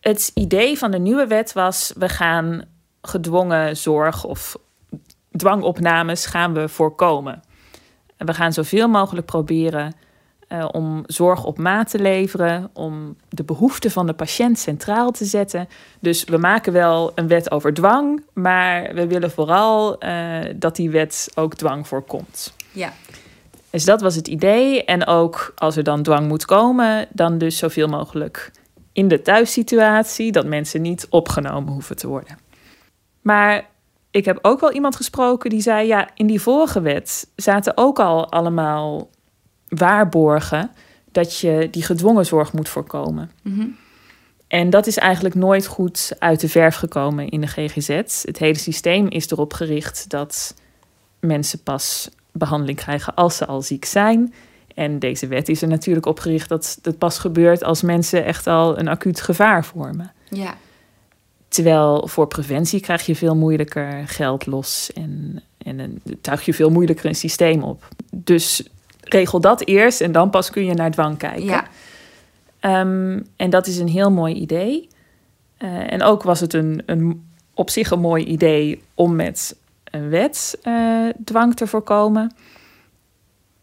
Het 0.00 0.30
idee 0.34 0.78
van 0.78 0.90
de 0.90 0.98
nieuwe 0.98 1.26
wet 1.26 1.52
was: 1.52 1.92
we 1.96 2.08
gaan 2.08 2.64
gedwongen 3.02 3.76
zorg 3.76 4.24
of 4.24 4.56
dwangopnames 5.30 6.26
gaan 6.26 6.54
we 6.54 6.68
voorkomen. 6.68 7.42
En 8.16 8.26
we 8.26 8.34
gaan 8.34 8.52
zoveel 8.52 8.88
mogelijk 8.88 9.26
proberen 9.26 9.94
uh, 10.52 10.68
om 10.72 11.02
zorg 11.06 11.44
op 11.44 11.58
maat 11.58 11.90
te 11.90 11.98
leveren, 11.98 12.70
om 12.72 13.16
de 13.28 13.44
behoeften 13.44 13.90
van 13.90 14.06
de 14.06 14.12
patiënt 14.12 14.58
centraal 14.58 15.10
te 15.10 15.24
zetten. 15.24 15.68
Dus 16.00 16.24
we 16.24 16.36
maken 16.36 16.72
wel 16.72 17.12
een 17.14 17.28
wet 17.28 17.50
over 17.50 17.74
dwang, 17.74 18.22
maar 18.32 18.94
we 18.94 19.06
willen 19.06 19.30
vooral 19.30 20.04
uh, 20.04 20.38
dat 20.56 20.76
die 20.76 20.90
wet 20.90 21.30
ook 21.34 21.54
dwang 21.54 21.88
voorkomt. 21.88 22.54
Ja. 22.72 22.92
Dus 23.70 23.84
dat 23.84 24.00
was 24.00 24.14
het 24.14 24.28
idee. 24.28 24.84
En 24.84 25.06
ook 25.06 25.52
als 25.56 25.76
er 25.76 25.84
dan 25.84 26.02
dwang 26.02 26.28
moet 26.28 26.44
komen, 26.44 27.06
dan 27.10 27.38
dus 27.38 27.58
zoveel 27.58 27.88
mogelijk 27.88 28.50
in 28.92 29.08
de 29.08 29.22
thuissituatie, 29.22 30.32
dat 30.32 30.46
mensen 30.46 30.82
niet 30.82 31.06
opgenomen 31.10 31.72
hoeven 31.72 31.96
te 31.96 32.06
worden. 32.06 32.38
Maar 33.20 33.66
ik 34.10 34.24
heb 34.24 34.38
ook 34.42 34.60
wel 34.60 34.72
iemand 34.72 34.96
gesproken 34.96 35.50
die 35.50 35.60
zei: 35.60 35.86
ja, 35.86 36.08
in 36.14 36.26
die 36.26 36.40
vorige 36.40 36.80
wet 36.80 37.30
zaten 37.36 37.76
ook 37.76 37.98
al 37.98 38.30
allemaal 38.30 39.08
waarborgen 39.76 40.70
dat 41.12 41.38
je 41.38 41.68
die 41.70 41.82
gedwongen 41.82 42.26
zorg 42.26 42.52
moet 42.52 42.68
voorkomen. 42.68 43.30
Mhm. 43.42 43.66
En 44.48 44.70
dat 44.70 44.86
is 44.86 44.98
eigenlijk 44.98 45.34
nooit 45.34 45.66
goed 45.66 46.12
uit 46.18 46.40
de 46.40 46.48
verf 46.48 46.74
gekomen 46.74 47.28
in 47.28 47.40
de 47.40 47.46
GGZ. 47.46 47.88
Het 48.22 48.38
hele 48.38 48.58
systeem 48.58 49.08
is 49.08 49.30
erop 49.30 49.52
gericht 49.52 50.10
dat 50.10 50.54
mensen 51.20 51.62
pas 51.62 52.10
behandeling 52.32 52.78
krijgen 52.78 53.14
als 53.14 53.36
ze 53.36 53.46
al 53.46 53.62
ziek 53.62 53.84
zijn. 53.84 54.34
En 54.74 54.98
deze 54.98 55.26
wet 55.26 55.48
is 55.48 55.62
er 55.62 55.68
natuurlijk 55.68 56.06
op 56.06 56.20
gericht 56.20 56.48
dat 56.48 56.78
het 56.82 56.98
pas 56.98 57.18
gebeurt 57.18 57.64
als 57.64 57.82
mensen 57.82 58.24
echt 58.24 58.46
al 58.46 58.78
een 58.78 58.88
acuut 58.88 59.20
gevaar 59.20 59.64
vormen. 59.64 60.12
Ja. 60.28 60.54
Terwijl 61.48 62.08
voor 62.08 62.26
preventie 62.26 62.80
krijg 62.80 63.06
je 63.06 63.16
veel 63.16 63.36
moeilijker 63.36 64.08
geld 64.08 64.46
los 64.46 64.92
en, 64.92 65.42
en 65.58 66.02
tuig 66.20 66.44
je 66.44 66.54
veel 66.54 66.70
moeilijker 66.70 67.06
een 67.06 67.14
systeem 67.14 67.62
op. 67.62 67.88
Dus 68.10 68.68
regel 69.12 69.40
dat 69.40 69.66
eerst 69.66 70.00
en 70.00 70.12
dan 70.12 70.30
pas 70.30 70.50
kun 70.50 70.64
je 70.64 70.74
naar 70.74 70.90
dwang 70.90 71.18
kijken. 71.18 71.44
Ja. 71.44 71.64
Ehm, 72.60 73.20
en 73.36 73.50
dat 73.50 73.66
is 73.66 73.78
een 73.78 73.88
heel 73.88 74.10
mooi 74.10 74.34
idee. 74.34 74.88
Uh, 75.58 75.92
en 75.92 76.02
ook 76.02 76.22
was 76.22 76.40
het 76.40 76.54
een, 76.54 76.82
een, 76.86 77.28
op 77.54 77.70
zich 77.70 77.90
een 77.90 78.00
mooi 78.00 78.24
idee 78.24 78.82
om 78.94 79.16
met 79.16 79.56
een 79.84 80.08
wet 80.08 80.58
uh, 80.64 81.08
dwang 81.24 81.56
te 81.56 81.66
voorkomen. 81.66 82.34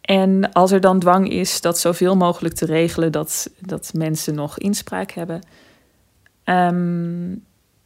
En 0.02 0.52
als 0.52 0.72
er 0.72 0.82
dan 0.82 1.00
dwang 1.00 1.30
is, 1.30 1.62
dat 1.62 1.80
zoveel 1.80 2.16
mogelijk 2.16 2.56
te 2.56 2.66
regelen 2.66 3.12
dat, 3.12 3.50
dat 3.60 3.92
mensen 3.94 4.36
nog 4.36 4.58
inspraak 4.58 5.12
hebben. 5.12 5.42
Um, 6.46 7.44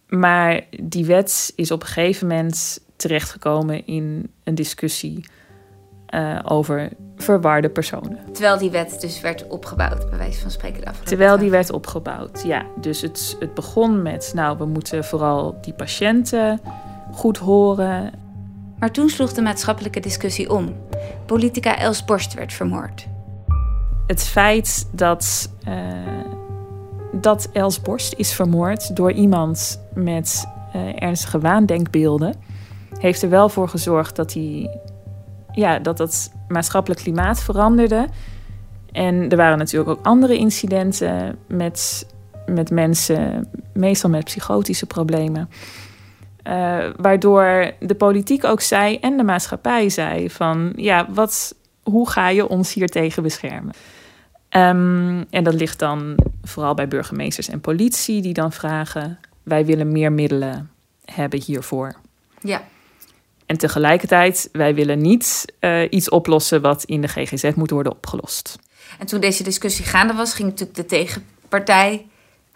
maar 0.08 0.62
die 0.84 1.06
wet 1.06 1.54
is 1.56 1.72
op 1.72 1.82
een 1.82 1.88
gegeven 1.88 2.28
moment 2.28 2.80
terechtgekomen 2.96 3.88
in 3.88 4.32
een 4.44 4.56
discussie 4.56 5.26
uh, 6.14 6.40
over 6.44 6.90
verwarde 7.16 7.70
personen. 7.70 8.20
Terwijl 8.32 8.58
die 8.58 8.72
wet 8.72 9.02
dus 9.02 9.22
werd 9.22 9.48
opgebouwd, 9.48 10.10
bij 10.10 10.18
wijze 10.18 10.42
van 10.42 10.52
spreken 10.52 10.86
de 10.86 10.92
Terwijl 11.04 11.38
die 11.38 11.50
werd 11.50 11.72
opgebouwd, 11.72 12.44
ja. 12.46 12.66
Dus 12.80 13.02
het, 13.02 13.36
het 13.40 13.54
begon 13.54 14.02
met, 14.02 14.32
nou, 14.36 14.58
we 14.58 14.66
moeten 14.66 15.04
vooral 15.04 15.58
die 15.62 15.74
patiënten 15.74 16.62
goed 17.12 17.38
horen. 17.38 18.12
Maar 18.80 18.92
toen 18.92 19.10
sloeg 19.10 19.34
de 19.34 19.42
maatschappelijke 19.42 20.00
discussie 20.00 20.50
om. 20.50 20.76
Politica 21.26 21.78
Els 21.78 22.06
Borst 22.06 22.34
werd 22.34 22.54
vermoord. 22.54 23.08
Het 24.08 24.24
feit 24.24 24.90
dat... 24.92 25.50
Uh, 25.68 25.74
dat 27.16 27.50
Els 27.52 27.82
Borst 27.82 28.14
is 28.18 28.34
vermoord 28.34 28.96
door 28.96 29.12
iemand 29.12 29.82
met 29.94 30.48
uh, 30.76 31.04
ernstige 31.04 31.40
waandenkbeelden, 31.40 32.36
heeft 33.00 33.22
er 33.22 33.30
wel 33.30 33.50
voor 33.50 33.70
gezorgd 33.70 34.16
dat, 34.16 34.32
die, 34.32 34.70
ja, 35.54 35.80
dat 35.80 35.98
het 35.98 36.32
maatschappelijk 36.48 37.02
klimaat 37.02 37.44
veranderde. 37.44 38.08
En 38.92 39.30
er 39.30 39.38
waren 39.38 39.58
natuurlijk 39.58 39.90
ook 39.90 40.06
andere 40.06 40.38
incidenten 40.38 41.38
met, 41.48 42.08
met 42.46 42.72
mensen, 42.72 43.50
meestal 43.74 44.10
met 44.10 44.24
psychotische 44.24 44.86
problemen. 44.86 45.50
Uh, 46.48 46.90
waardoor 46.98 47.72
de 47.80 47.96
politiek 47.96 48.44
ook 48.44 48.62
zei 48.62 48.98
en 48.98 49.18
de 49.18 49.24
maatschappij 49.24 49.90
zei 49.90 50.30
van 50.30 50.74
ja, 50.76 51.08
wat, 51.10 51.56
hoe 51.84 52.10
ga 52.10 52.30
je 52.30 52.48
ons 52.48 52.74
hier 52.74 52.88
tegen 52.88 53.24
beschermen? 53.24 53.74
Um, 54.50 55.26
en 55.30 55.44
dat 55.44 55.54
ligt 55.54 55.80
dan 55.80 56.16
vooral 56.44 56.74
bij 56.74 56.88
burgemeesters 56.88 57.50
en 57.50 57.62
politie, 57.62 58.22
die 58.22 58.34
dan 58.34 58.52
vragen: 58.52 59.20
wij 59.44 59.66
willen 59.66 59.92
meer 59.92 60.12
middelen 60.12 60.70
hebben 61.06 61.42
hiervoor. 61.42 61.96
Ja. 62.42 62.62
En 63.54 63.60
tegelijkertijd, 63.60 64.50
wij 64.52 64.76
willen 64.76 65.02
niet 65.02 65.46
uh, 65.60 65.82
iets 65.90 66.10
oplossen 66.10 66.62
wat 66.62 66.84
in 66.84 67.02
de 67.02 67.08
GGZ 67.08 67.52
moet 67.56 67.70
worden 67.70 67.92
opgelost. 67.92 68.60
En 69.00 69.06
toen 69.06 69.20
deze 69.20 69.44
discussie 69.44 69.86
gaande 69.86 70.14
was, 70.14 70.34
ging 70.34 70.50
natuurlijk 70.50 70.78
de 70.78 70.86
tegenpartij 70.86 72.08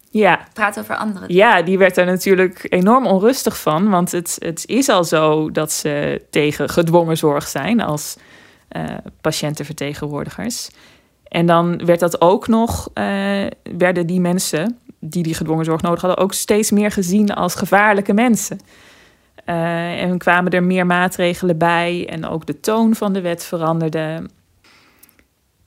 ja. 0.09 0.47
praten 0.53 0.81
over 0.81 0.95
anderen. 0.95 1.33
Ja, 1.33 1.61
die 1.61 1.77
werd 1.77 1.97
er 1.97 2.05
natuurlijk 2.05 2.65
enorm 2.69 3.05
onrustig 3.05 3.59
van. 3.59 3.89
Want 3.89 4.11
het, 4.11 4.35
het 4.39 4.63
is 4.65 4.89
al 4.89 5.03
zo 5.03 5.51
dat 5.51 5.71
ze 5.71 6.21
tegen 6.29 6.69
gedwongen 6.69 7.17
zorg 7.17 7.47
zijn 7.47 7.81
als 7.81 8.15
uh, 8.71 8.83
patiëntenvertegenwoordigers. 9.21 10.69
En 11.23 11.45
dan 11.45 11.85
werd 11.85 11.99
dat 11.99 12.21
ook 12.21 12.47
nog, 12.47 12.89
uh, 12.93 13.03
werden 13.63 14.07
die 14.07 14.19
mensen 14.19 14.79
die 14.99 15.23
die 15.23 15.33
gedwongen 15.33 15.65
zorg 15.65 15.81
nodig 15.81 16.01
hadden, 16.01 16.23
ook 16.23 16.33
steeds 16.33 16.71
meer 16.71 16.91
gezien 16.91 17.33
als 17.33 17.55
gevaarlijke 17.55 18.13
mensen. 18.13 18.59
Uh, 19.49 20.01
en 20.01 20.17
kwamen 20.17 20.51
er 20.51 20.63
meer 20.63 20.85
maatregelen 20.85 21.57
bij 21.57 22.07
en 22.09 22.25
ook 22.25 22.45
de 22.45 22.59
toon 22.59 22.95
van 22.95 23.13
de 23.13 23.21
wet 23.21 23.45
veranderde. 23.45 24.29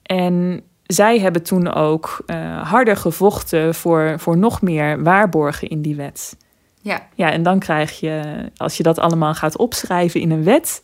En 0.03 0.63
zij 0.87 1.19
hebben 1.19 1.43
toen 1.43 1.75
ook 1.75 2.23
uh, 2.27 2.69
harder 2.71 2.97
gevochten 2.97 3.75
voor, 3.75 4.15
voor 4.19 4.37
nog 4.37 4.63
meer 4.63 5.03
waarborgen 5.03 5.69
in 5.69 5.83
die 5.83 5.97
wet. 5.97 6.37
Ja. 6.83 7.07
ja, 7.15 7.31
en 7.31 7.43
dan 7.43 7.59
krijg 7.59 8.01
je, 8.01 8.23
als 8.57 8.77
je 8.77 8.83
dat 8.83 8.99
allemaal 8.99 9.35
gaat 9.35 9.57
opschrijven 9.57 10.21
in 10.21 10.31
een 10.31 10.45
wet, 10.45 10.81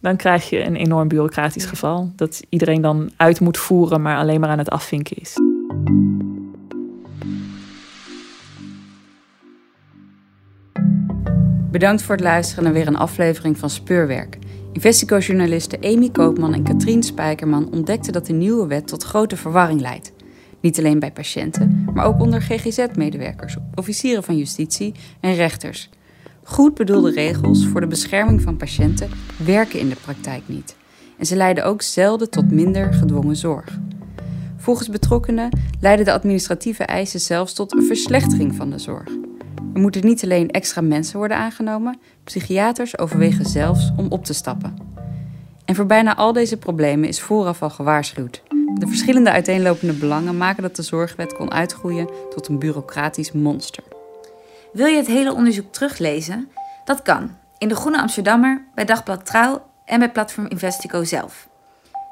dan 0.00 0.16
krijg 0.16 0.50
je 0.50 0.64
een 0.64 0.76
enorm 0.76 1.08
bureaucratisch 1.08 1.64
geval. 1.64 2.12
Dat 2.16 2.42
iedereen 2.48 2.80
dan 2.80 3.10
uit 3.16 3.40
moet 3.40 3.58
voeren, 3.58 4.02
maar 4.02 4.16
alleen 4.16 4.40
maar 4.40 4.50
aan 4.50 4.58
het 4.58 4.70
afvinken 4.70 5.16
is. 5.16 5.36
Bedankt 11.70 12.02
voor 12.02 12.14
het 12.14 12.24
luisteren 12.24 12.64
naar 12.64 12.72
weer 12.72 12.86
een 12.86 12.96
aflevering 12.96 13.58
van 13.58 13.70
Speurwerk. 13.70 14.38
Investigojournalisten 14.72 15.84
Amy 15.84 16.08
Koopman 16.10 16.54
en 16.54 16.62
Katrien 16.62 17.02
Spijkerman 17.02 17.72
ontdekten 17.72 18.12
dat 18.12 18.26
de 18.26 18.32
nieuwe 18.32 18.66
wet 18.66 18.86
tot 18.86 19.02
grote 19.02 19.36
verwarring 19.36 19.80
leidt. 19.80 20.12
Niet 20.60 20.78
alleen 20.78 20.98
bij 20.98 21.12
patiënten, 21.12 21.86
maar 21.94 22.04
ook 22.04 22.20
onder 22.20 22.42
GGZ-medewerkers, 22.42 23.56
officieren 23.74 24.22
van 24.22 24.36
justitie 24.36 24.94
en 25.20 25.34
rechters. 25.34 25.90
Goed 26.42 26.74
bedoelde 26.74 27.10
regels 27.10 27.66
voor 27.66 27.80
de 27.80 27.86
bescherming 27.86 28.42
van 28.42 28.56
patiënten 28.56 29.10
werken 29.44 29.78
in 29.78 29.88
de 29.88 29.96
praktijk 30.04 30.42
niet. 30.46 30.76
En 31.18 31.26
ze 31.26 31.36
leiden 31.36 31.64
ook 31.64 31.82
zelden 31.82 32.30
tot 32.30 32.50
minder 32.50 32.92
gedwongen 32.92 33.36
zorg. 33.36 33.78
Volgens 34.56 34.88
betrokkenen 34.88 35.58
leiden 35.80 36.04
de 36.04 36.12
administratieve 36.12 36.84
eisen 36.84 37.20
zelfs 37.20 37.52
tot 37.52 37.72
een 37.72 37.84
verslechtering 37.84 38.54
van 38.54 38.70
de 38.70 38.78
zorg. 38.78 39.29
Er 39.74 39.80
moeten 39.80 40.06
niet 40.06 40.24
alleen 40.24 40.50
extra 40.50 40.80
mensen 40.80 41.18
worden 41.18 41.36
aangenomen, 41.36 42.00
psychiaters 42.24 42.98
overwegen 42.98 43.44
zelfs 43.44 43.92
om 43.96 44.06
op 44.08 44.24
te 44.24 44.32
stappen. 44.32 44.76
En 45.64 45.74
voor 45.74 45.86
bijna 45.86 46.16
al 46.16 46.32
deze 46.32 46.56
problemen 46.56 47.08
is 47.08 47.20
vooraf 47.20 47.62
al 47.62 47.70
gewaarschuwd. 47.70 48.42
De 48.74 48.86
verschillende 48.86 49.30
uiteenlopende 49.30 49.92
belangen 49.92 50.36
maken 50.36 50.62
dat 50.62 50.76
de 50.76 50.82
zorgwet 50.82 51.34
kon 51.34 51.52
uitgroeien 51.52 52.08
tot 52.34 52.48
een 52.48 52.58
bureaucratisch 52.58 53.32
monster. 53.32 53.82
Wil 54.72 54.86
je 54.86 54.96
het 54.96 55.06
hele 55.06 55.34
onderzoek 55.34 55.72
teruglezen? 55.72 56.48
Dat 56.84 57.02
kan. 57.02 57.30
In 57.58 57.68
de 57.68 57.74
Groene 57.74 58.00
Amsterdammer, 58.00 58.64
bij 58.74 58.84
Dagblad 58.84 59.26
Trouw 59.26 59.62
en 59.84 59.98
bij 59.98 60.10
Platform 60.10 60.46
Investico 60.46 61.04
zelf. 61.04 61.48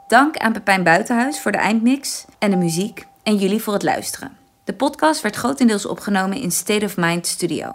Dank 0.09 0.37
aan 0.37 0.53
Pepijn 0.53 0.83
Buitenhuis 0.83 1.41
voor 1.41 1.53
de 1.53 1.59
eindmix 1.59 2.25
en 2.39 2.51
de 2.51 2.57
muziek 2.57 3.07
en 3.23 3.37
jullie 3.37 3.63
voor 3.63 3.73
het 3.73 3.83
luisteren. 3.83 4.38
De 4.69 4.75
podcast 4.75 5.21
werd 5.21 5.37
grotendeels 5.37 5.87
opgenomen 5.87 6.41
in 6.41 6.51
State 6.51 6.85
of 6.85 6.97
Mind 6.97 7.27
Studio. 7.27 7.71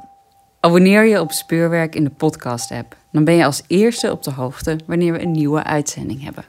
Abonneer 0.60 1.06
je 1.06 1.20
op 1.20 1.32
Speurwerk 1.32 1.96
in 1.96 2.04
de 2.04 2.10
podcast-app. 2.10 2.96
Dan 3.12 3.24
ben 3.24 3.34
je 3.34 3.46
als 3.46 3.64
eerste 3.68 4.12
op 4.12 4.24
de 4.24 4.32
hoogte 4.32 4.80
wanneer 4.86 5.14
we 5.14 5.22
een 5.22 5.32
nieuwe 5.32 5.64
uitzending 5.64 6.24
hebben. 6.24 6.46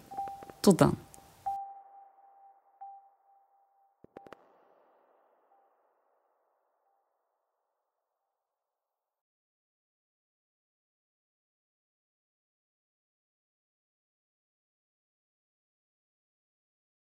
Tot 0.61 0.78
dan. 0.78 1.03